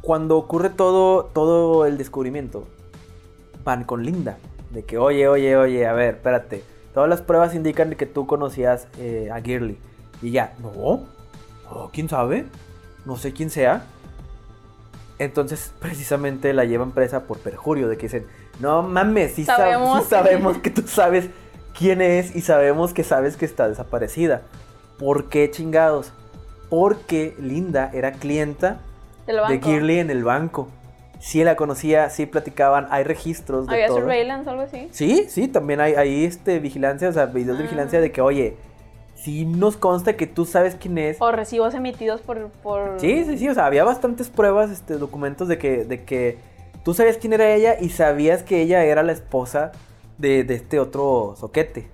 [0.00, 2.66] cuando ocurre todo, todo el descubrimiento,
[3.64, 4.38] van con Linda.
[4.70, 6.64] De que, oye, oye, oye, a ver, espérate.
[6.94, 9.78] Todas las pruebas indican que tú conocías eh, a Girly.
[10.22, 11.04] Y ya, no,
[11.70, 12.46] no, quién sabe,
[13.04, 13.84] no sé quién sea.
[15.18, 17.88] Entonces, precisamente la llevan presa por perjurio.
[17.88, 18.26] De que dicen,
[18.60, 20.04] no mames, sí sabemos, Sabemos.
[20.04, 21.26] sí sabemos que tú sabes
[21.78, 24.42] quién es y sabemos que sabes que está desaparecida.
[24.98, 26.12] ¿Por qué chingados?
[26.70, 28.80] Porque Linda era clienta
[29.26, 29.60] de.
[29.62, 30.68] Girly en el banco.
[31.20, 33.98] Sí la conocía, sí platicaban, hay registros de Había todo.
[34.00, 34.88] surveillance, algo así.
[34.90, 37.66] Sí, sí, también hay, hay este, vigilancia, o sea, videos de Ah.
[37.66, 38.56] vigilancia de que, oye,
[39.22, 41.16] sí nos consta que tú sabes quién es.
[41.20, 42.48] O recibos emitidos por.
[42.62, 43.00] por...
[43.00, 46.38] Sí, sí, sí, o sea, había bastantes pruebas, este, documentos de que, de que
[46.84, 49.72] tú sabías quién era ella y sabías que ella era la esposa
[50.18, 51.88] de, de este otro soquete.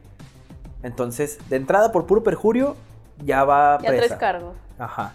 [0.83, 2.77] Entonces, de entrada, por puro perjurio,
[3.25, 4.55] ya va Ya tres cargos.
[4.79, 5.13] Ajá.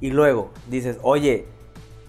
[0.00, 1.46] Y luego dices, oye,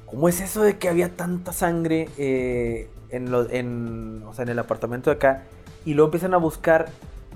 [0.07, 4.49] ¿cómo es eso de que había tanta sangre eh, en, lo- en, o sea, en
[4.49, 5.43] el apartamento de acá?
[5.85, 6.87] Y luego empiezan a buscar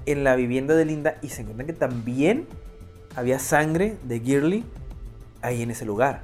[0.05, 2.47] en la vivienda de Linda y se encuentran que también
[3.15, 4.65] había sangre de Girly
[5.41, 6.21] ahí en ese lugar.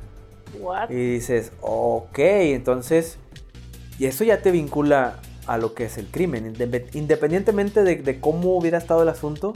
[0.60, 0.90] What?
[0.90, 3.18] Y dices, ok, entonces,
[4.00, 6.54] y eso ya te vincula a lo que es el crimen.
[6.56, 9.54] Inde- Independientemente de, de cómo hubiera estado el asunto,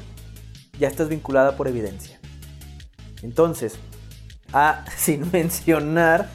[0.79, 2.19] ya estás vinculada por evidencia.
[3.21, 3.75] Entonces,
[4.53, 6.29] ah, sin mencionar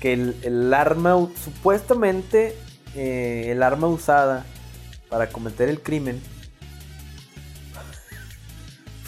[0.00, 2.56] que el, el arma, supuestamente,
[2.94, 4.44] eh, el arma usada
[5.08, 6.20] para cometer el crimen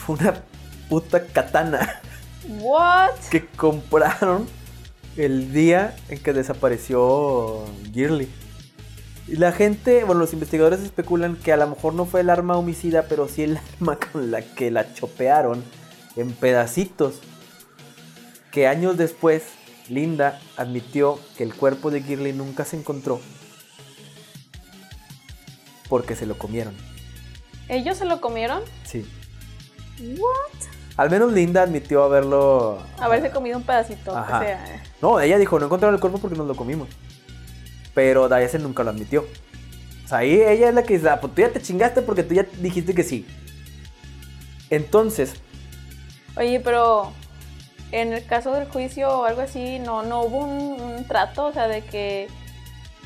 [0.04, 0.34] fue una
[0.88, 2.00] puta katana
[2.60, 3.12] What?
[3.30, 4.46] que compraron
[5.16, 8.28] el día en que desapareció Girly.
[9.26, 12.58] Y la gente, bueno, los investigadores especulan que a lo mejor no fue el arma
[12.58, 15.64] homicida, pero sí el arma con la que la chopearon
[16.16, 17.20] en pedacitos.
[18.50, 19.44] Que años después,
[19.88, 23.20] Linda admitió que el cuerpo de Girly nunca se encontró
[25.88, 26.74] porque se lo comieron.
[27.68, 28.62] ¿Ellos se lo comieron?
[28.84, 29.06] Sí.
[30.00, 30.68] What?
[30.96, 32.78] Al menos Linda admitió haberlo.
[32.98, 34.16] Haberse comido un pedacito.
[34.16, 34.36] Ajá.
[34.38, 36.88] O sea, No, ella dijo, no encontraron el cuerpo porque nos lo comimos.
[37.94, 39.26] Pero Diacen nunca lo admitió.
[40.04, 42.22] O sea, ahí ella es la que dice, ah, pues tú ya te chingaste porque
[42.22, 43.26] tú ya dijiste que sí.
[44.70, 45.34] Entonces,
[46.36, 47.12] Oye, pero
[47.92, 51.52] en el caso del juicio o algo así, no, no hubo un, un trato, o
[51.52, 52.28] sea, de que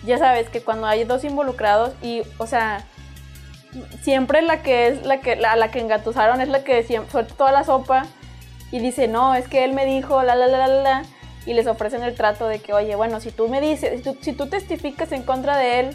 [0.05, 2.85] ya sabes que cuando hay dos involucrados y, o sea,
[4.03, 7.35] siempre la que es la que la, la que engatusaron es la que siempre suelta
[7.35, 8.07] toda la sopa
[8.71, 11.03] y dice, no, es que él me dijo, la, la, la, la, la,
[11.47, 14.17] y les ofrecen el trato de que, oye, bueno, si tú me dices, si tú,
[14.21, 15.91] si tú testificas en contra de él,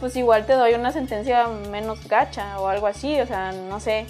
[0.00, 4.06] pues igual te doy una sentencia menos gacha o algo así, o sea, no sé.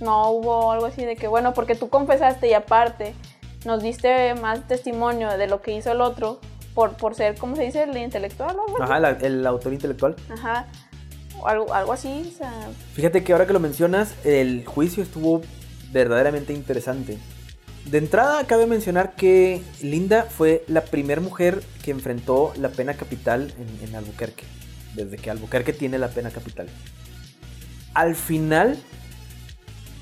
[0.00, 3.14] No hubo algo así de que, bueno, porque tú confesaste y aparte
[3.64, 6.38] nos diste más testimonio de lo que hizo el otro
[6.74, 7.82] por, por ser, ¿cómo se dice?
[7.82, 10.14] El intelectual o algo ajá, la- el autor intelectual.
[10.32, 10.66] Ajá.
[11.46, 12.52] Algo así, o sea,
[12.94, 15.42] Fíjate que ahora que lo mencionas, el juicio estuvo
[15.92, 17.18] verdaderamente interesante.
[17.86, 23.54] De entrada, cabe mencionar que Linda fue la primera mujer que enfrentó la pena capital
[23.58, 24.44] en, en Albuquerque.
[24.94, 26.68] Desde que Albuquerque tiene la pena capital.
[27.94, 28.78] Al final,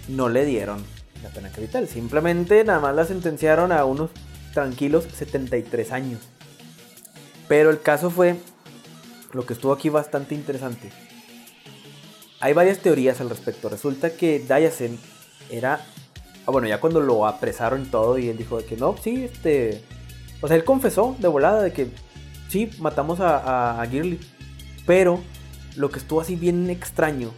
[0.09, 0.85] no le dieron
[1.23, 1.89] la pena capital.
[1.89, 4.11] Simplemente nada más la sentenciaron a unos
[4.53, 6.21] tranquilos 73 años.
[7.49, 8.37] Pero el caso fue
[9.33, 10.91] lo que estuvo aquí bastante interesante.
[12.41, 13.69] Hay varias teorías al respecto.
[13.69, 14.99] Resulta que Dayasen
[15.51, 15.81] era.
[16.47, 19.83] ah, bueno, ya cuando lo apresaron todo, y él dijo de que no, sí, este.
[20.41, 21.89] O sea, él confesó de volada de que
[22.49, 24.21] sí, matamos a, a, a Girly.
[24.87, 25.23] Pero
[25.77, 27.31] lo que estuvo así bien extraño.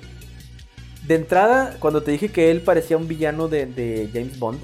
[1.07, 4.61] De entrada, cuando te dije que él parecía un villano de, de James Bond,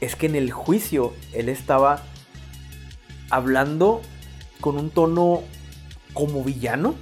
[0.00, 2.02] es que en el juicio él estaba
[3.28, 4.00] hablando
[4.60, 5.42] con un tono
[6.14, 6.94] como villano.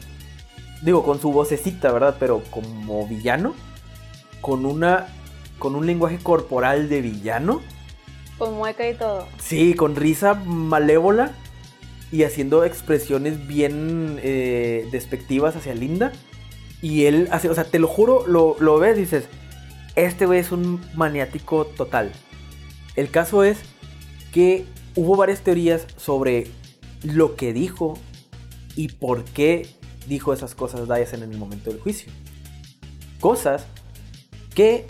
[0.82, 2.16] Digo, con su vocecita, ¿verdad?
[2.18, 3.54] Pero como villano.
[4.40, 5.08] Con una.
[5.58, 7.60] Con un lenguaje corporal de villano.
[8.38, 9.26] con mueca y todo.
[9.38, 11.32] Sí, con risa malévola.
[12.10, 16.12] y haciendo expresiones bien eh, despectivas hacia Linda.
[16.80, 19.24] Y él hace, o sea, te lo juro, lo, lo ves y dices,
[19.96, 22.12] este güey es un maniático total.
[22.94, 23.58] El caso es
[24.32, 24.64] que
[24.94, 26.46] hubo varias teorías sobre
[27.02, 27.98] lo que dijo
[28.76, 29.66] y por qué
[30.08, 32.10] dijo esas cosas Dyson en el momento del juicio.
[33.20, 33.66] Cosas
[34.54, 34.86] que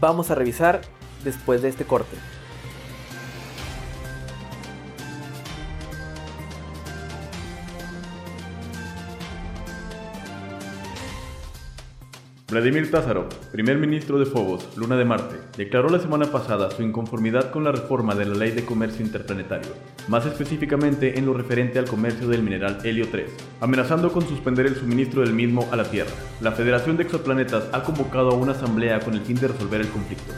[0.00, 0.82] vamos a revisar
[1.24, 2.16] después de este corte.
[12.52, 17.50] Vladimir Tázarov, primer ministro de Phobos, Luna de Marte, declaró la semana pasada su inconformidad
[17.50, 19.70] con la reforma de la Ley de Comercio Interplanetario,
[20.06, 23.30] más específicamente en lo referente al comercio del mineral helio 3,
[23.62, 26.10] amenazando con suspender el suministro del mismo a la Tierra.
[26.42, 29.88] La Federación de Exoplanetas ha convocado a una asamblea con el fin de resolver el
[29.88, 30.34] conflicto.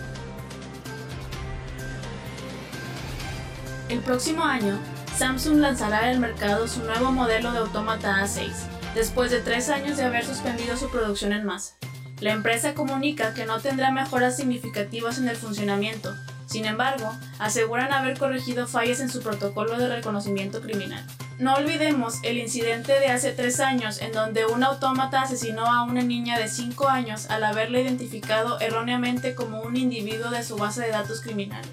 [3.89, 4.79] El próximo año,
[5.17, 8.53] Samsung lanzará al mercado su nuevo modelo de autómata A6,
[8.95, 11.75] después de tres años de haber suspendido su producción en masa.
[12.21, 16.15] La empresa comunica que no tendrá mejoras significativas en el funcionamiento,
[16.47, 21.05] sin embargo, aseguran haber corregido fallas en su protocolo de reconocimiento criminal.
[21.39, 26.03] No olvidemos el incidente de hace tres años en donde un autómata asesinó a una
[26.03, 30.91] niña de 5 años al haberla identificado erróneamente como un individuo de su base de
[30.91, 31.65] datos criminal.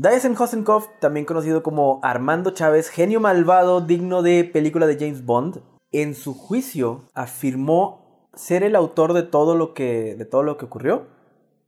[0.00, 5.60] Dyson Hosenkopf, también conocido como Armando Chávez, genio malvado digno de película de James Bond,
[5.90, 10.66] en su juicio afirmó ser el autor de todo lo que, de todo lo que
[10.66, 11.08] ocurrió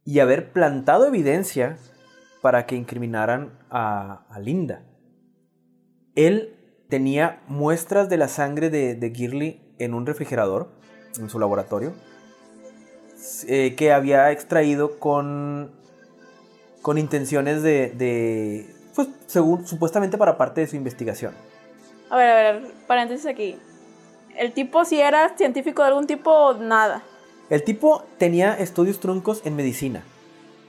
[0.04, 1.76] y haber plantado evidencia
[2.40, 4.84] para que incriminaran a, a Linda.
[6.14, 10.68] Él tenía muestras de la sangre de, de Girly en un refrigerador,
[11.18, 11.94] en su laboratorio,
[13.48, 15.79] eh, que había extraído con,
[16.82, 21.34] con intenciones de, de, pues, según, supuestamente para parte de su investigación.
[22.10, 23.56] A ver, a ver, paréntesis aquí.
[24.36, 27.02] ¿El tipo si era científico de algún tipo o nada?
[27.50, 30.02] El tipo tenía estudios truncos en medicina.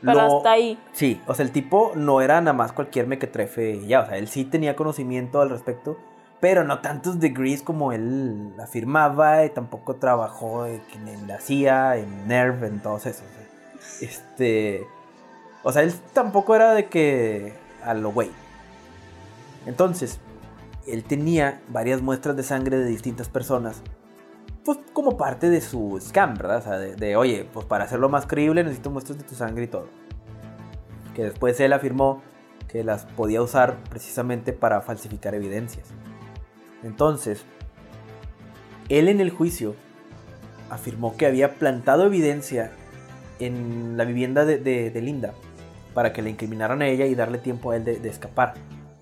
[0.02, 0.80] Pero Lo- hasta ahí.
[0.93, 4.17] Sí, o sea, el tipo no era nada más cualquier mequetrefe y ya, o sea,
[4.17, 5.95] él sí tenía conocimiento al respecto,
[6.39, 10.82] pero no tantos degrees como él afirmaba y tampoco trabajó en
[11.28, 13.21] la CIA, en NERV, en todos esos.
[13.21, 14.88] o sea, Este,
[15.63, 18.30] o sea, él tampoco era de que a lo güey.
[19.65, 20.19] Entonces,
[20.88, 23.82] él tenía varias muestras de sangre de distintas personas.
[24.65, 26.58] Pues como parte de su scam, ¿verdad?
[26.58, 29.67] O sea, de, oye, pues para hacerlo más creíble necesito muestras de tu sangre y
[29.67, 29.88] todo.
[31.15, 32.21] Que después él afirmó
[32.67, 35.88] que las podía usar precisamente para falsificar evidencias.
[36.84, 37.43] Entonces,
[38.89, 39.76] él en el juicio
[40.69, 42.71] afirmó que había plantado evidencia
[43.39, 45.34] en la vivienda de- de Linda
[45.93, 48.54] para que le incriminaran a ella y darle tiempo a él de, de escapar.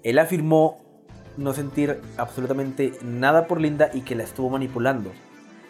[0.03, 0.79] Él afirmó
[1.37, 5.11] no sentir absolutamente nada por Linda y que la estuvo manipulando.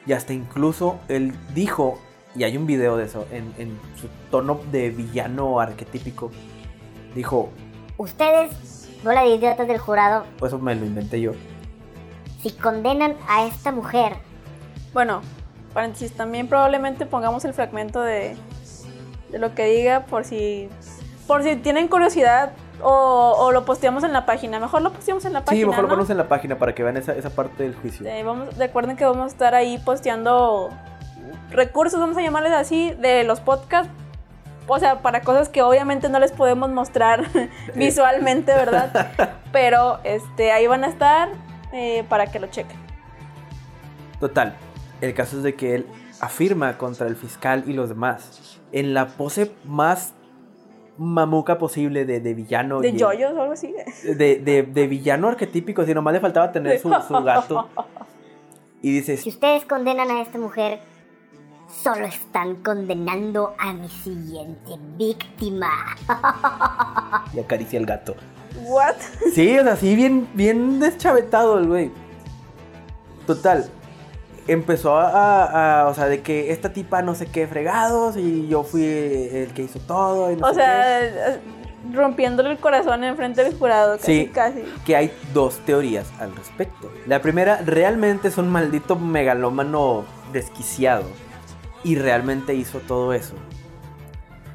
[0.05, 1.99] Y hasta incluso él dijo,
[2.36, 6.32] y hay un video de eso, en, en su tono de villano arquetípico,
[7.15, 7.49] dijo,
[7.97, 11.34] Ustedes, bola de idiotas del jurado, pues eso me lo inventé yo.
[12.41, 14.13] si condenan a esta mujer,
[14.93, 15.21] Bueno,
[15.73, 18.36] paréntesis, también probablemente pongamos el fragmento de,
[19.32, 20.69] de lo que diga por si
[21.29, 24.59] por si tienen curiosidad o, o lo posteamos en la página.
[24.59, 25.61] Mejor lo posteamos en la página.
[25.61, 25.89] Sí, mejor lo ¿no?
[25.89, 28.03] ponemos en la página para que vean esa, esa parte del juicio.
[28.07, 30.71] Eh, vamos, recuerden que vamos a estar ahí posteando
[31.51, 33.93] recursos, vamos a llamarles así, de los podcasts.
[34.65, 37.27] O sea, para cosas que obviamente no les podemos mostrar
[37.75, 39.11] visualmente, ¿verdad?
[39.51, 41.29] Pero este, ahí van a estar
[41.73, 42.77] eh, para que lo chequen.
[44.19, 44.55] Total,
[45.01, 45.87] el caso es de que él
[46.21, 50.13] afirma contra el fiscal y los demás en la pose más
[50.99, 52.81] mamuca posible de, de villano.
[52.81, 53.73] De y- yoyos o algo así.
[54.03, 57.67] De, de- de villano arquetípico, si nomás le faltaba tener su, su gato.
[58.81, 60.79] Y dice, si ustedes condenan a esta mujer,
[61.83, 65.69] solo están condenando a mi siguiente víctima.
[67.33, 68.15] y acaricia el gato.
[68.65, 68.95] What?
[69.33, 71.91] Sí, o sea, sí, bien, bien deschavetado el güey.
[73.27, 73.69] Total.
[74.52, 78.83] Empezó a, o sea, de que esta tipa no sé qué fregados y yo fui
[78.83, 81.39] el que hizo todo y no O sé sea, eh,
[81.93, 84.31] rompiéndole el corazón enfrente del jurado, casi, Sí.
[84.33, 84.63] casi.
[84.85, 86.91] Que hay dos teorías al respecto.
[87.06, 91.04] La primera, realmente es un maldito megalómano desquiciado.
[91.83, 93.35] Y realmente hizo todo eso.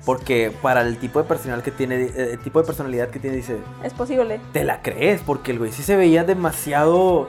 [0.05, 3.37] Porque para el tipo de personal que tiene, eh, el tipo de personalidad que tiene,
[3.37, 4.39] dice, Es posible.
[4.53, 7.29] te la crees, porque el güey sí se veía demasiado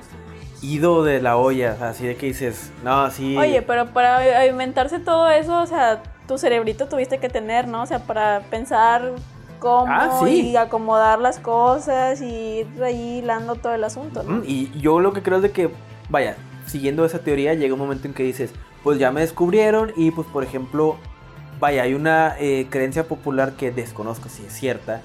[0.74, 3.38] ido de la olla, así de que dices, no, sí.
[3.38, 7.84] Oye, pero para inventarse todo eso, o sea, tu cerebrito tuviste que tener, ¿no?
[7.84, 9.14] O sea, para pensar
[9.60, 10.50] cómo Ah, sí.
[10.52, 14.44] y acomodar las cosas y ir ahí hilando todo el asunto, ¿no?
[14.46, 15.70] Y yo lo que creo es de que,
[16.10, 16.36] vaya,
[16.66, 18.52] siguiendo esa teoría, llega un momento en que dices,
[18.84, 20.98] pues ya me descubrieron y pues por ejemplo,
[21.60, 25.02] vaya, hay una eh, creencia popular que desconozco si es cierta,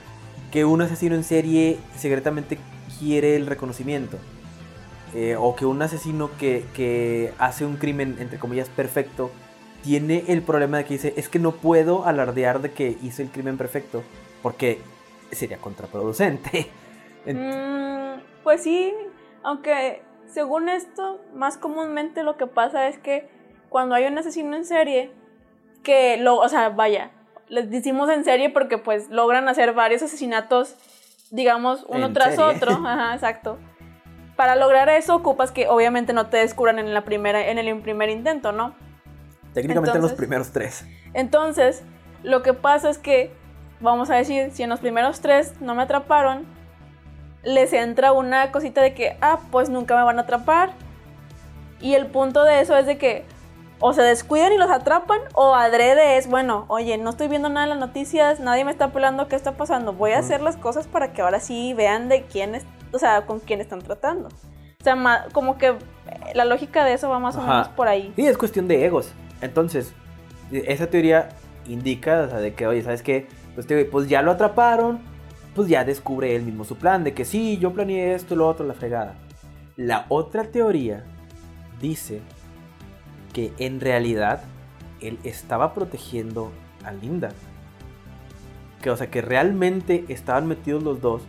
[0.51, 2.59] que un asesino en serie secretamente
[2.99, 4.19] quiere el reconocimiento.
[5.15, 9.31] Eh, o que un asesino que, que hace un crimen, entre comillas, perfecto,
[9.83, 13.31] tiene el problema de que dice, es que no puedo alardear de que hice el
[13.31, 14.03] crimen perfecto,
[14.43, 14.79] porque
[15.33, 16.71] sería contraproducente.
[17.27, 17.37] En-
[18.17, 18.95] Mm, pues sí,
[19.43, 23.29] aunque según esto, más comúnmente lo que pasa es que
[23.69, 25.11] cuando hay un asesino en serie,
[25.83, 27.11] que lo, o sea, vaya,
[27.49, 30.77] les decimos en serie porque pues logran hacer varios asesinatos,
[31.31, 32.57] digamos, uno tras serie.
[32.57, 33.59] otro, ajá, exacto.
[34.41, 38.09] Para lograr eso ocupas que obviamente no te descubran en la primera en el primer
[38.09, 38.75] intento, ¿no?
[39.53, 40.87] técnicamente en los primeros tres.
[41.13, 41.83] Entonces,
[42.23, 43.35] lo que pasa es que,
[43.81, 46.47] vamos a decir, si en los primeros tres no me atraparon,
[47.43, 50.71] les entra una cosita de que, ah, pues nunca me van a atrapar.
[51.79, 53.27] Y el punto de eso es de que
[53.79, 57.65] o se descuidan y los atrapan, o adrede es, bueno, oye, no estoy viendo nada
[57.65, 60.87] en las noticias, nadie me está pelando qué está pasando, voy a hacer las cosas
[60.87, 64.29] para que ahora sí vean de quién es, o sea, con quién están tratando.
[64.29, 65.77] O sea, ma- como que eh,
[66.35, 68.13] la lógica de eso va más o menos por ahí.
[68.17, 69.13] Sí, es cuestión de egos.
[69.43, 69.93] Entonces,
[70.51, 71.29] e- esa teoría
[71.67, 73.27] indica, o sea, de que, oye, ¿sabes qué?
[73.55, 75.01] Pues, te- pues ya lo atraparon,
[75.55, 78.67] pues ya descubre él mismo su plan, de que sí, yo planeé esto, lo otro,
[78.67, 79.15] la fregada.
[79.77, 81.05] La otra teoría
[81.81, 82.21] dice
[83.33, 84.43] que en realidad
[85.01, 86.53] él estaba protegiendo
[86.85, 87.31] a Linda.
[88.83, 91.23] Que, o sea, que realmente estaban metidos los dos,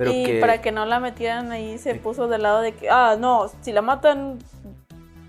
[0.00, 0.40] pero y que...
[0.40, 1.98] para que no la metieran ahí se Sí.
[1.98, 4.38] puso del lado de que, ah, no, si la matan,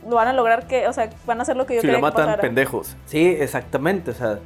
[0.08, 1.96] lo van a lograr que, o sea, van a hacer lo que yo Si la
[1.96, 2.42] que matan, pasara.
[2.42, 2.96] pendejos.
[3.06, 4.12] Sí, exactamente.
[4.12, 4.40] O sea,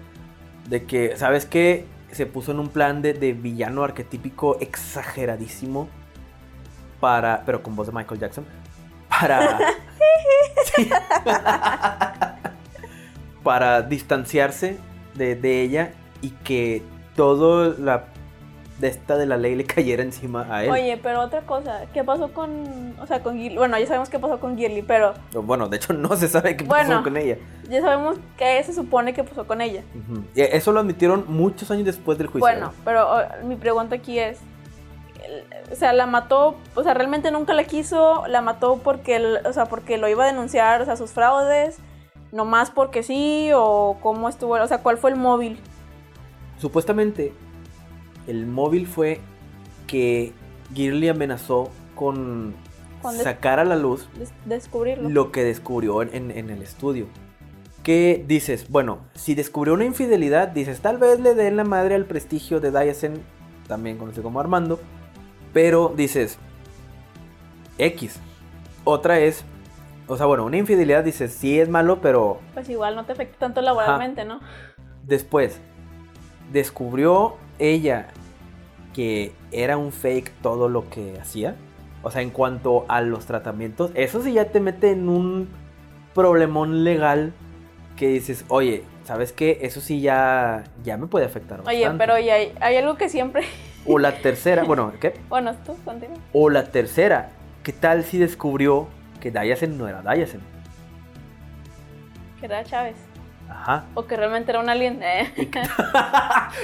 [0.68, 1.86] de que, ¿sabes qué?
[2.12, 5.88] Se puso en un plan de, de villano arquetípico exageradísimo.
[7.00, 7.44] Para.
[7.46, 8.46] Pero con voz de Michael Jackson.
[9.10, 9.60] Para.
[13.44, 14.78] Para distanciarse
[15.14, 16.82] de, de ella y que
[17.16, 18.06] todo la.
[18.80, 20.70] De esta de la ley le cayera encima a él.
[20.72, 23.56] Oye, pero otra cosa, ¿qué pasó con, o sea, con Gilly?
[23.58, 26.66] Bueno, ya sabemos qué pasó con Gilly, pero Bueno, de hecho, no se sabe qué
[26.66, 27.38] pasó con ella.
[27.70, 29.82] ya sabemos qué se supone que pasó con ella.
[30.36, 32.42] Eso lo admitieron muchos años después del juicio.
[32.46, 34.40] Bueno, pero o, mi pregunta aquí es,
[35.72, 39.54] o sea, la mató, o sea, realmente nunca la quiso, la mató porque, el- o
[39.54, 41.78] sea, porque lo iba a denunciar, o sea, sus fraudes,
[42.34, 45.60] nomás porque sí, o cómo estuvo, o sea, cuál fue el móvil.
[46.60, 47.34] Supuestamente,
[48.28, 49.20] el móvil fue
[49.88, 50.34] que
[50.74, 52.54] Girly amenazó con
[53.24, 54.10] sacar a la luz
[54.46, 55.10] descubrirlo.
[55.10, 57.06] lo que descubrió en, en- en el estudio.
[57.84, 62.06] Que dices, bueno, si descubrió una infidelidad, dices, tal vez le den la madre al
[62.06, 63.22] prestigio de Diacen,
[63.68, 64.80] también conocido como Armando,
[65.54, 66.40] pero dices,
[67.78, 68.20] X.
[68.86, 69.44] Otra es,
[70.08, 73.38] o sea, bueno, una infidelidad dices, sí es malo, pero Pues igual no te afecta
[73.38, 74.40] tanto laboralmente, ¿no?
[75.04, 75.60] Después,
[76.52, 78.08] descubrió ella
[78.94, 81.56] que era un fake todo lo que hacía.
[82.02, 85.50] O sea, en cuanto a los tratamientos, eso sí ya te mete en un
[86.14, 87.34] problemón legal
[87.98, 89.60] que dices, oye, ¿sabes qué?
[89.62, 91.62] Eso sí ya, ya me puede afectar.
[91.62, 91.98] Oye, bastante".
[91.98, 93.44] pero oye, hay, hay algo que siempre...
[93.86, 95.14] O la tercera, bueno, ¿qué?
[95.30, 96.18] Bueno, tú, continúa.
[96.32, 97.30] O la tercera,
[97.64, 98.88] ¿qué tal si descubrió
[99.20, 100.42] que Diacen no era Diacen?
[102.40, 102.96] Que era Chávez.
[103.62, 103.86] Ajá.
[103.96, 105.02] O que realmente era un alien.
[105.02, 105.34] eh.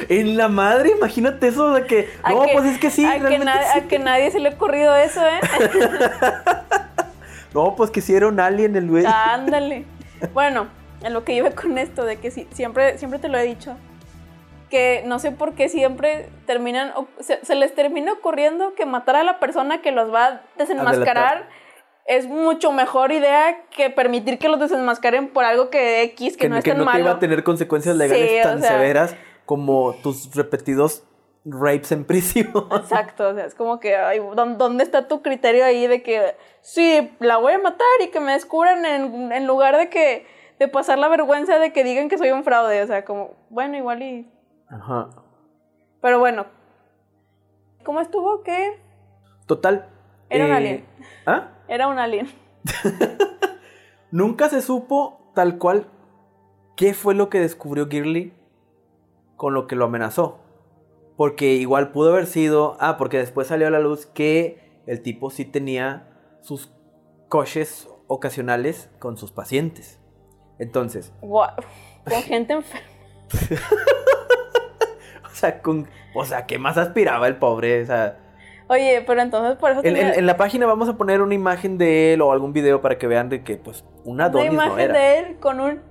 [0.10, 3.14] En la madre, imagínate eso de que, A no, que- pues es que sí, a,
[3.14, 3.80] que realmente sí.
[3.80, 5.40] a que nadie se le ha ocurrido eso, ¿eh?
[7.54, 9.06] No, pues que si era un alien el güey.
[9.06, 9.86] Ándale.
[10.34, 10.68] Bueno,
[11.04, 13.76] en lo que iba con esto, de que sí, siempre, siempre te lo he dicho,
[14.70, 19.40] que no sé por qué siempre terminan, se les termina ocurriendo que matar a la
[19.40, 21.50] persona que los va a desenmascarar
[22.18, 26.50] es mucho mejor idea que permitir que los desenmascaren por algo que X, que, que
[26.50, 27.04] no es que tan no te malo.
[27.06, 28.72] iba a tener consecuencias legales Sí, o tan sea.
[28.72, 31.04] severas como tus repetidos
[31.46, 32.52] rapes en prisión.
[32.76, 36.36] Exacto, o sea, es como que, ay, ¿dó- ¿dónde está tu criterio ahí de que
[36.62, 40.26] sí, la voy a matar y que me descubran en, en lugar de que
[40.60, 42.84] de pasar la vergüenza de que digan que soy un fraude?
[42.84, 44.32] O sea, como, bueno, igual y...
[44.70, 45.10] Ajá.
[46.02, 46.46] Pero bueno,
[47.84, 48.44] ¿cómo estuvo?
[48.44, 48.80] ¿Qué?
[49.48, 49.88] Total.
[50.32, 50.86] Era un eh, alien.
[51.26, 51.52] ¿Ah?
[51.68, 52.28] Era un alien.
[54.12, 55.88] Nunca se supo tal cual
[56.76, 58.34] qué fue lo que descubrió Girly
[59.36, 60.40] con lo que lo amenazó.
[61.18, 62.78] Porque igual pudo haber sido.
[62.80, 66.08] Ah, porque después salió a la luz que el tipo sí tenía
[66.42, 66.72] sus
[67.28, 70.00] coches ocasionales con sus pacientes.
[70.60, 72.88] Entonces, con gente enferma.
[75.32, 77.82] O sea, con, o sea, ¿qué más aspiraba el pobre?
[77.82, 78.20] O sea,
[78.72, 81.34] Oye, pero entonces por eso en, en- tenía en la página vamos a poner una
[81.36, 84.48] imagen de él o algún video para que vean de que, pues, una una Adonis
[84.48, 84.94] no imagen era.
[84.98, 85.82] de él con un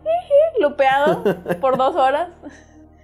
[0.60, 1.22] lupeado
[1.60, 2.28] por dos horas.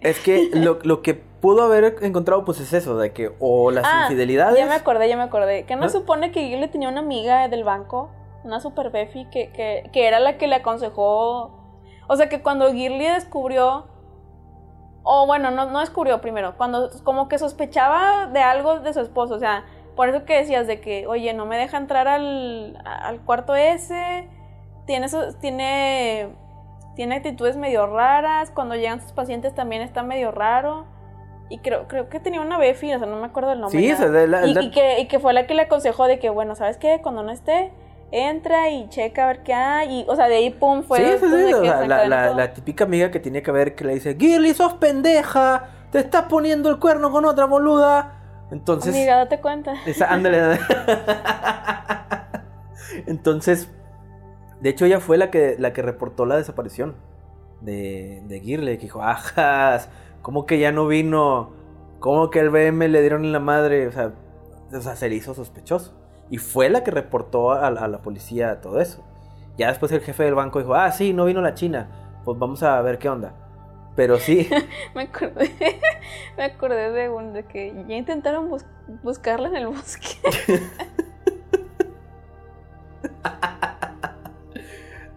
[0.01, 3.85] Es que lo, lo que pudo haber encontrado, pues, es eso, de que o las
[3.87, 4.57] Ah, infidelidades.
[4.59, 5.65] Ya me acordé, ya me acordé.
[5.65, 8.11] Que no supone que Gilly tenía una amiga del banco,
[8.45, 11.51] una super Befi, que, que, que era la que le aconsejó.
[12.09, 13.89] O sea, que cuando Gilly descubrió.
[15.09, 16.57] O bueno, no, no descubrió primero.
[16.57, 19.35] Cuando como que sospechaba de algo de su esposo.
[19.35, 23.21] O sea, por eso que decías de que, oye, no me deja entrar al, al
[23.21, 24.29] cuarto ese.
[24.87, 25.07] Tiene,
[25.41, 26.29] tiene,
[26.97, 28.51] tiene actitudes medio raras.
[28.51, 30.87] Cuando llegan sus pacientes también está medio raro.
[31.49, 33.79] Y creo, creo que tenía una Befi, o sea, no me acuerdo el nombre.
[33.79, 33.89] Sí,
[34.27, 36.57] la- y, la- y que, y que fue la que le aconsejó de que, bueno,
[36.57, 37.01] ¿sabes qué?
[37.01, 37.73] Cuando no esté,
[38.11, 40.01] entra y checa a ver qué hay.
[40.01, 40.99] Y, o sea, de ahí, pum, fue.
[40.99, 44.17] sí, sí, sí, o sea, la, típica amiga que tiene que ver que le dice,
[44.19, 48.13] Girly, sos pendeja, te estás poniendo el cuerno con otra boluda.
[48.51, 49.75] Entonces, Amiga, date cuenta.
[49.87, 50.59] esa, ándale.
[53.07, 53.69] Entonces,
[54.61, 56.95] de hecho ella fue la que, la que reportó la desaparición
[57.61, 59.89] de, de Girly, que dijo, ajas,
[60.23, 61.51] ¿cómo que ya no vino?
[61.99, 63.89] ¿Cómo que el BM le dieron en la madre?
[63.89, 64.13] O sea,
[64.73, 65.93] o sea, se le hizo sospechoso.
[66.31, 69.05] Y fue la que reportó a, a la policía todo eso.
[69.57, 71.89] Ya después el jefe del banco dijo, ah, sí, no vino la China.
[72.25, 73.33] Pues vamos a ver qué onda.
[73.95, 74.49] Pero sí,
[74.95, 75.51] Me acordé,
[76.37, 78.67] me acordé de, un, de que ya intentaron bus-
[79.03, 80.07] buscarla en el bosque.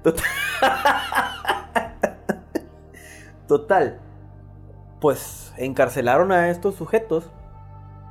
[0.04, 0.24] Total.
[3.48, 4.00] Total.
[5.02, 7.32] Pues encarcelaron a estos sujetos.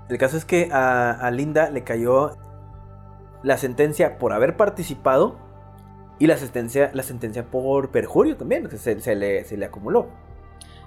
[0.09, 2.37] El caso es que a, a Linda le cayó
[3.43, 5.37] la sentencia por haber participado
[6.19, 8.69] y la sentencia, la sentencia por perjurio también.
[8.71, 10.07] sea, Se, se le, se le acumuló.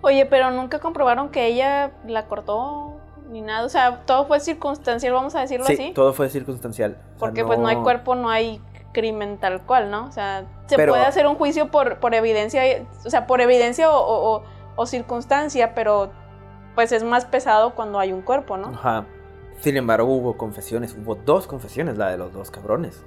[0.02, 2.98] Oye, pero nunca comprobaron que ella la cortó
[3.30, 3.66] ni nada.
[3.66, 5.92] O sea, todo fue circunstancial, vamos a decirlo Sí, así.
[5.94, 6.94] todo fue circunstancial.
[6.94, 8.62] O sea, Porque pues no hay cuerpo, no hay
[8.94, 10.08] crimen tal cual, ¿no?
[10.08, 12.62] O sea, se Pero- puede hacer un juicio por, por evidencia,
[13.06, 14.44] o sea, por evidencia o, o- o-
[14.76, 16.12] o circunstancia, pero
[16.76, 18.70] pues es más pesado cuando hay un cuerpo, ¿no?
[18.70, 19.06] Ajá.
[19.62, 23.04] Sin embargo, hubo confesiones, hubo dos confesiones, la de los dos cabrones.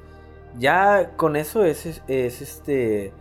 [0.56, 3.12] Ya con eso es, es, es, este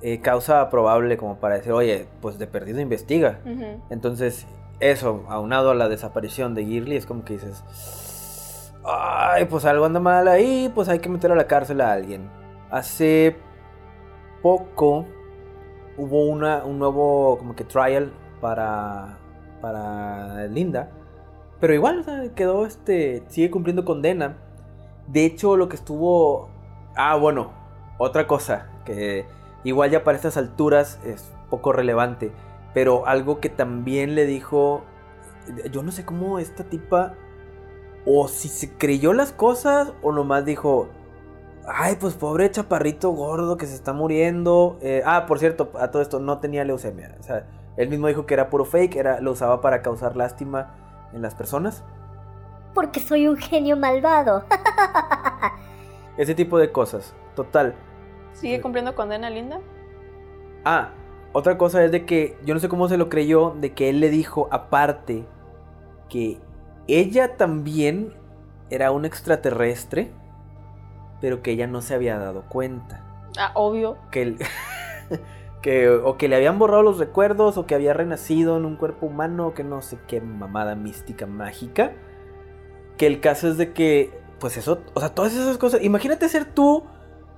[0.00, 3.40] eh, causa probable como para decir, oye, pues de perdido investiga.
[3.90, 4.46] Entonces,
[4.80, 10.00] eso, aunado a la desaparición de Girly, es como que dices, ay, pues algo anda
[10.00, 12.30] mal ahí, pues hay que meter a la cárcel a alguien.
[12.70, 13.36] Hace
[14.40, 15.04] poco
[15.98, 19.18] hubo una, un nuevo como que trial para,
[19.60, 20.88] para Linda.
[21.60, 23.22] Pero igual, o sea, quedó este.
[23.28, 24.36] Sigue cumpliendo condena.
[25.06, 26.50] De hecho, lo que estuvo.
[26.94, 27.52] Ah, bueno.
[27.98, 28.68] Otra cosa.
[28.84, 29.26] Que
[29.64, 32.32] igual ya para estas alturas es poco relevante.
[32.74, 34.82] Pero algo que también le dijo.
[35.72, 37.14] Yo no sé cómo esta tipa.
[38.06, 39.92] O si se creyó las cosas.
[40.02, 40.88] O nomás dijo.
[41.70, 44.78] Ay, pues pobre chaparrito gordo que se está muriendo.
[44.80, 47.16] Eh, ah, por cierto, a todo esto no tenía leucemia.
[47.20, 47.46] O sea,
[47.76, 48.96] él mismo dijo que era puro fake.
[48.96, 51.84] Era, lo usaba para causar lástima en las personas.
[52.74, 54.44] Porque soy un genio malvado.
[56.16, 57.14] Ese tipo de cosas.
[57.34, 57.74] Total.
[58.32, 59.60] ¿Sigue cumpliendo condena, Linda?
[60.64, 60.90] Ah,
[61.32, 64.00] otra cosa es de que yo no sé cómo se lo creyó, de que él
[64.00, 65.26] le dijo aparte
[66.08, 66.40] que
[66.86, 68.14] ella también
[68.70, 70.10] era un extraterrestre,
[71.20, 73.02] pero que ella no se había dado cuenta.
[73.38, 73.96] Ah, obvio.
[74.10, 74.38] Que, él-
[75.62, 79.06] que o que le habían borrado los recuerdos o que había renacido en un cuerpo
[79.06, 81.92] humano, que no sé qué mamada mística mágica.
[82.96, 85.82] Que el caso es de que, pues eso, o sea, todas esas cosas.
[85.82, 86.84] Imagínate ser tú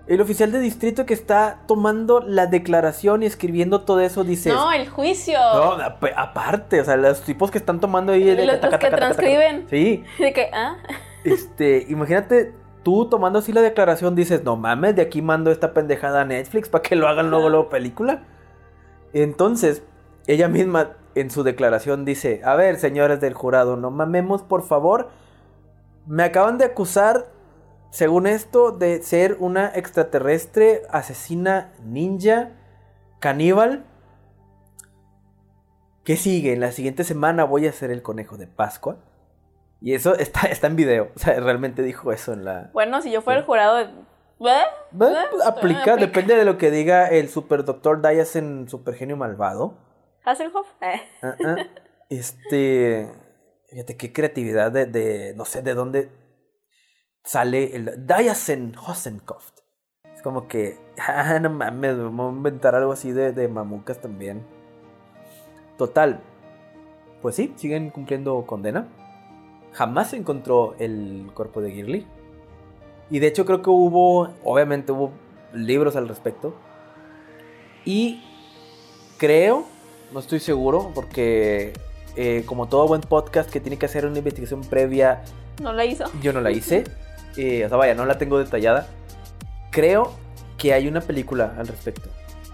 [0.07, 4.53] el oficial de distrito que está tomando la declaración y escribiendo todo eso, dices.
[4.53, 5.39] No, el juicio.
[5.39, 8.25] No, ap- aparte, o sea, los tipos que están tomando ahí.
[8.25, 9.15] de- Los- taca, los que taca, taca, taca.
[9.23, 9.67] transcriben.
[9.71, 10.77] Sí, De que, ah,
[11.25, 16.23] este, imagínate tú tomando así la declaración, dices, no mames, de aquí mando esta pendejada
[16.23, 18.25] a Netflix para que lo hagan luego, luego película.
[19.13, 19.83] Entonces,
[20.27, 25.11] ella misma en su declaración dice, a ver, señores del jurado, no mamemos, por favor.
[26.07, 27.27] Me acaban de acusar,
[27.91, 32.53] según esto, de ser una extraterrestre, asesina, ninja,
[33.19, 33.85] caníbal.
[36.05, 36.53] ¿Qué sigue?
[36.53, 38.99] En la siguiente semana voy a ser el conejo de Pascua.
[39.81, 41.11] Y eso está, está en video.
[41.17, 42.71] O sea, realmente dijo eso en la.
[42.73, 43.43] bueno, si yo fuera Sí.
[43.43, 43.91] el jurado, ¿eh?
[44.39, 44.65] Bueno,
[44.97, 45.13] pues,
[45.45, 45.97] Ah, aplica, aplica.
[45.97, 49.79] depende de lo que diga el super doctor Diasen Super Genio Malvado.
[50.25, 50.67] Hasselhoff.
[50.81, 51.01] Eh.
[51.23, 51.57] Ah, ah.
[52.09, 53.11] Este.
[53.69, 56.11] Fíjate qué creatividad de, de- No sé de dónde
[57.23, 59.51] sale el Diasen Hosenkopf.
[60.15, 60.79] Es como que.
[61.07, 64.45] Ah, no mames, vamos a inventar algo así de, de mamucas también.
[65.79, 66.21] Total.
[67.23, 68.89] Pues sí, siguen cumpliendo condena.
[69.73, 72.07] Jamás se encontró el cuerpo de Girly.
[73.11, 75.13] Y de hecho creo que hubo, obviamente hubo
[75.53, 76.55] libros al respecto.
[77.85, 78.23] Y
[79.19, 79.65] creo,
[80.13, 81.73] no estoy seguro, porque
[82.17, 85.23] eh, como todo buen podcast que tiene que hacer una investigación previa,
[85.63, 86.05] No la hizo.
[86.23, 86.85] yo no la hice.
[87.37, 88.89] Eh, o sea, vaya, no la tengo detallada.
[89.71, 90.11] Creo
[90.59, 92.09] que hay una película al respecto.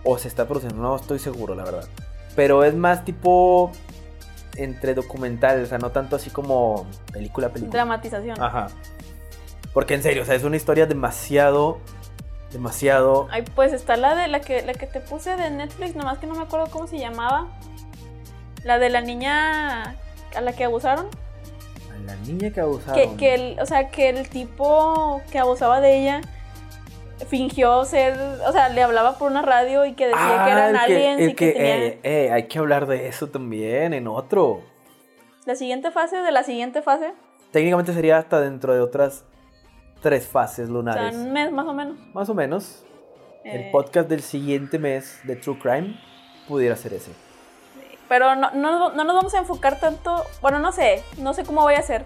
[0.04, 1.88] O se está produciendo, no estoy seguro, la verdad.
[2.36, 3.72] Pero es más tipo
[4.56, 7.72] entre documental, o sea, no tanto así como película, película.
[7.72, 8.40] Dramatización.
[8.40, 8.68] Ajá.
[9.72, 11.78] Porque en serio, o sea, es una historia demasiado,
[12.50, 13.28] demasiado...
[13.30, 16.26] Ay, pues está la de la que, la que te puse de Netflix, nomás que
[16.26, 17.48] no me acuerdo cómo se llamaba.
[18.64, 19.96] La de la niña
[20.34, 21.06] a la que abusaron.
[21.94, 22.94] A la niña que abusaron.
[22.94, 26.20] Que, que el, o sea, que el tipo que abusaba de ella
[27.28, 30.76] fingió ser, o sea, le hablaba por una radio y que decía que eran el
[30.76, 34.60] aliens el y que, tenían eh, eh, hay que hablar de eso también en otro.
[35.46, 37.12] la siguiente fase de la siguiente fase,
[37.52, 39.24] Técnicamente sería hasta dentro de otras
[40.02, 41.16] tres fases o sea, lunares.
[41.16, 41.96] un mes más o menos.
[42.12, 42.84] Más o menos.
[43.44, 45.98] El Eh, podcast del siguiente mes de True Crime
[46.48, 47.12] pudiera ser ese.
[48.08, 51.62] Pero no, no, no nos vamos a enfocar tanto, bueno, no sé, no sé cómo
[51.62, 52.04] voy a hacer,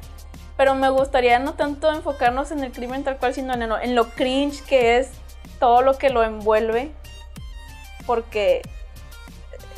[0.61, 3.95] pero me gustaría no tanto enfocarnos en el crimen tal cual, sino en lo, en
[3.95, 5.09] lo cringe que es
[5.59, 6.93] todo lo que lo envuelve,
[8.07, 8.61] porque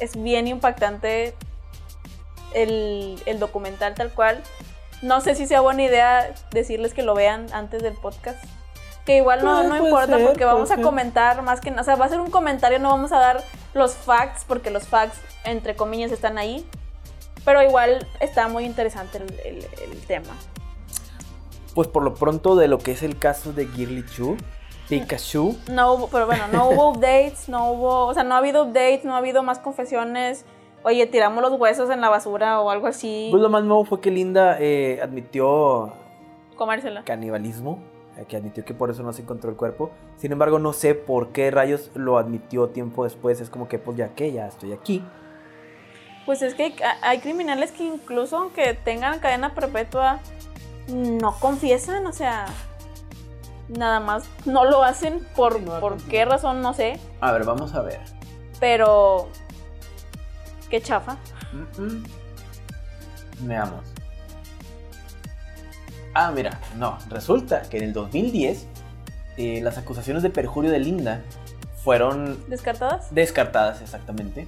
[0.01, 1.35] es bien impactante
[2.53, 4.43] el, el documental tal cual.
[5.03, 8.43] No sé si sea buena idea decirles que lo vean antes del podcast.
[9.07, 11.83] Que igual no, no importa ser, porque vamos a comentar más que nada.
[11.83, 14.89] O sea, va a ser un comentario, no vamos a dar los facts porque los
[14.89, 16.67] facts, entre comillas, están ahí.
[17.45, 20.35] Pero igual está muy interesante el, el- el tema.
[21.75, 24.37] Pues por lo pronto de lo que es el caso de Girly Chu,
[24.89, 28.65] Pikachu, No hubo, pero bueno, no hubo updates, no hubo, o sea, no ha habido
[28.65, 30.45] updates, no ha habido más confesiones.
[30.85, 33.29] Oye, tiramos los huesos en la basura o algo así.
[33.31, 35.93] pues lo más nuevo fue que Linda eh, admitió
[36.57, 37.05] Comérsela.
[37.05, 37.79] canibalismo,
[38.19, 39.91] eh, que admitió que por eso no se encontró el cuerpo.
[40.19, 43.41] Sin embargo, no sé por qué rayos lo admitió tiempo después.
[43.41, 45.03] Es como que, pues ya que, ya estoy aquí.
[46.27, 50.21] Pues es que hay, hay criminales que incluso aunque tengan cadena perpetua,
[50.93, 52.47] no confiesan, o sea,
[53.69, 57.75] nada más no lo hacen por, No, por qué razón, no sé, A ver, vamos
[57.75, 58.01] a ver.
[58.61, 59.29] pero
[60.71, 61.17] qué chafa.
[63.41, 63.85] Veamos.
[66.15, 68.67] Ah, mira, no, resulta que en el 2010
[69.39, 71.23] eh, las acusaciones de perjurio de Linda
[71.83, 73.13] fueron ¿Descartadas?
[73.15, 74.47] descartadas exactamente.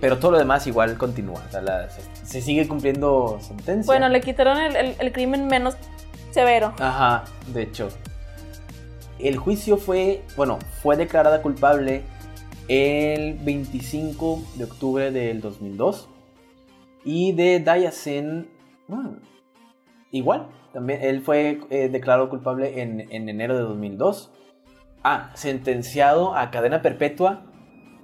[0.00, 1.42] Pero todo lo demás igual continúa.
[1.48, 3.86] O sea, la- se, se sigue cumpliendo sentencia.
[3.86, 5.76] Bueno, le quitaron el, el- el crimen menos
[6.32, 6.74] severo.
[6.78, 7.24] Ajá,
[7.54, 7.88] de hecho.
[9.18, 12.02] El juicio fue, bueno, fue declarada culpable
[12.68, 16.08] el 25 de octubre del 2002.
[17.04, 18.50] Y de Dayasen,
[18.88, 19.08] mm,
[20.10, 24.30] igual, también él fue eh, declarado culpable en, en enero de 2002.
[25.02, 27.44] Ah, sentenciado a cadena perpetua,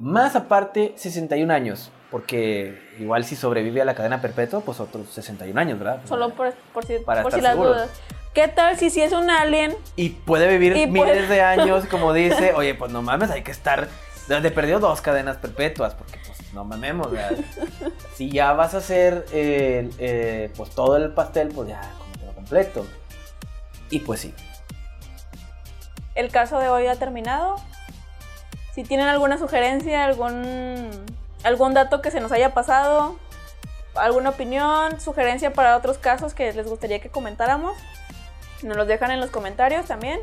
[0.00, 1.90] más aparte 61 años.
[2.10, 6.02] Porque igual si sobrevive a la cadena perpetua, pues otros 61 años, ¿verdad?
[6.04, 7.74] Solo por, por si, Para por si las seguros.
[7.76, 7.90] dudas.
[8.34, 9.74] ¿Qué tal si si es un alien?
[9.96, 12.52] Y puede vivir Y miles puede- de años, como dice.
[12.54, 13.88] Oye, pues no mames, hay que estar.
[14.28, 17.10] De perdió dos cadenas perpetuas, porque pues no mamemos.
[17.10, 17.32] ¿verdad?
[18.14, 22.86] si ya vas a hacer eh, eh, pues todo el pastel, pues ya cómetelo completo.
[23.88, 24.34] Y pues sí.
[26.14, 27.56] El caso de hoy ha terminado.
[28.74, 30.90] Si tienen alguna sugerencia, algún,
[31.44, 33.18] algún dato que se nos haya pasado,
[33.94, 37.76] alguna opinión, sugerencia para otros casos que les gustaría que comentáramos,
[38.62, 40.20] nos los dejan en los comentarios también.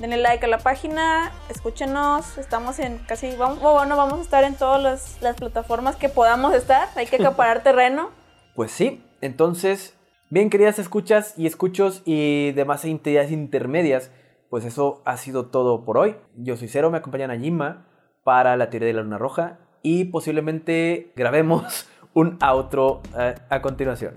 [0.00, 4.44] Denle like a la página, escúchenos, estamos en casi, vamos, oh, bueno, vamos a estar
[4.44, 8.10] en todas las, las plataformas que podamos estar, hay que acaparar terreno.
[8.54, 9.04] Pues sí.
[9.20, 9.94] Entonces,
[10.30, 14.10] bien, queridas escuchas y escuchos y demás entidades intermedias,
[14.50, 16.16] pues eso ha sido todo por hoy.
[16.36, 17.86] Yo soy Cero, me acompaña Najima
[18.24, 24.12] para la teoría de la luna roja y posiblemente grabemos un outro eh, a continuación.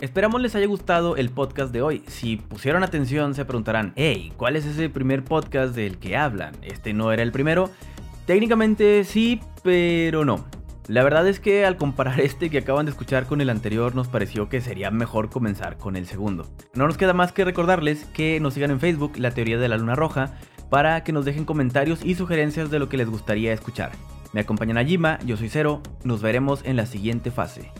[0.00, 2.04] Esperamos les haya gustado el podcast de hoy.
[2.06, 6.54] Si pusieron atención se preguntarán, hey, ¿cuál es ese primer podcast del que hablan?
[6.62, 7.70] ¿Este no era el primero?
[8.26, 10.44] Técnicamente sí, pero no.
[10.88, 14.08] La verdad es que al comparar este que acaban de escuchar con el anterior nos
[14.08, 16.46] pareció que sería mejor comenzar con el segundo.
[16.74, 19.76] No nos queda más que recordarles que nos sigan en Facebook, La Teoría de la
[19.76, 20.38] Luna Roja,
[20.70, 23.92] para que nos dejen comentarios y sugerencias de lo que les gustaría escuchar.
[24.32, 27.70] Me acompañan a Jima, yo soy Cero, nos veremos en la siguiente fase.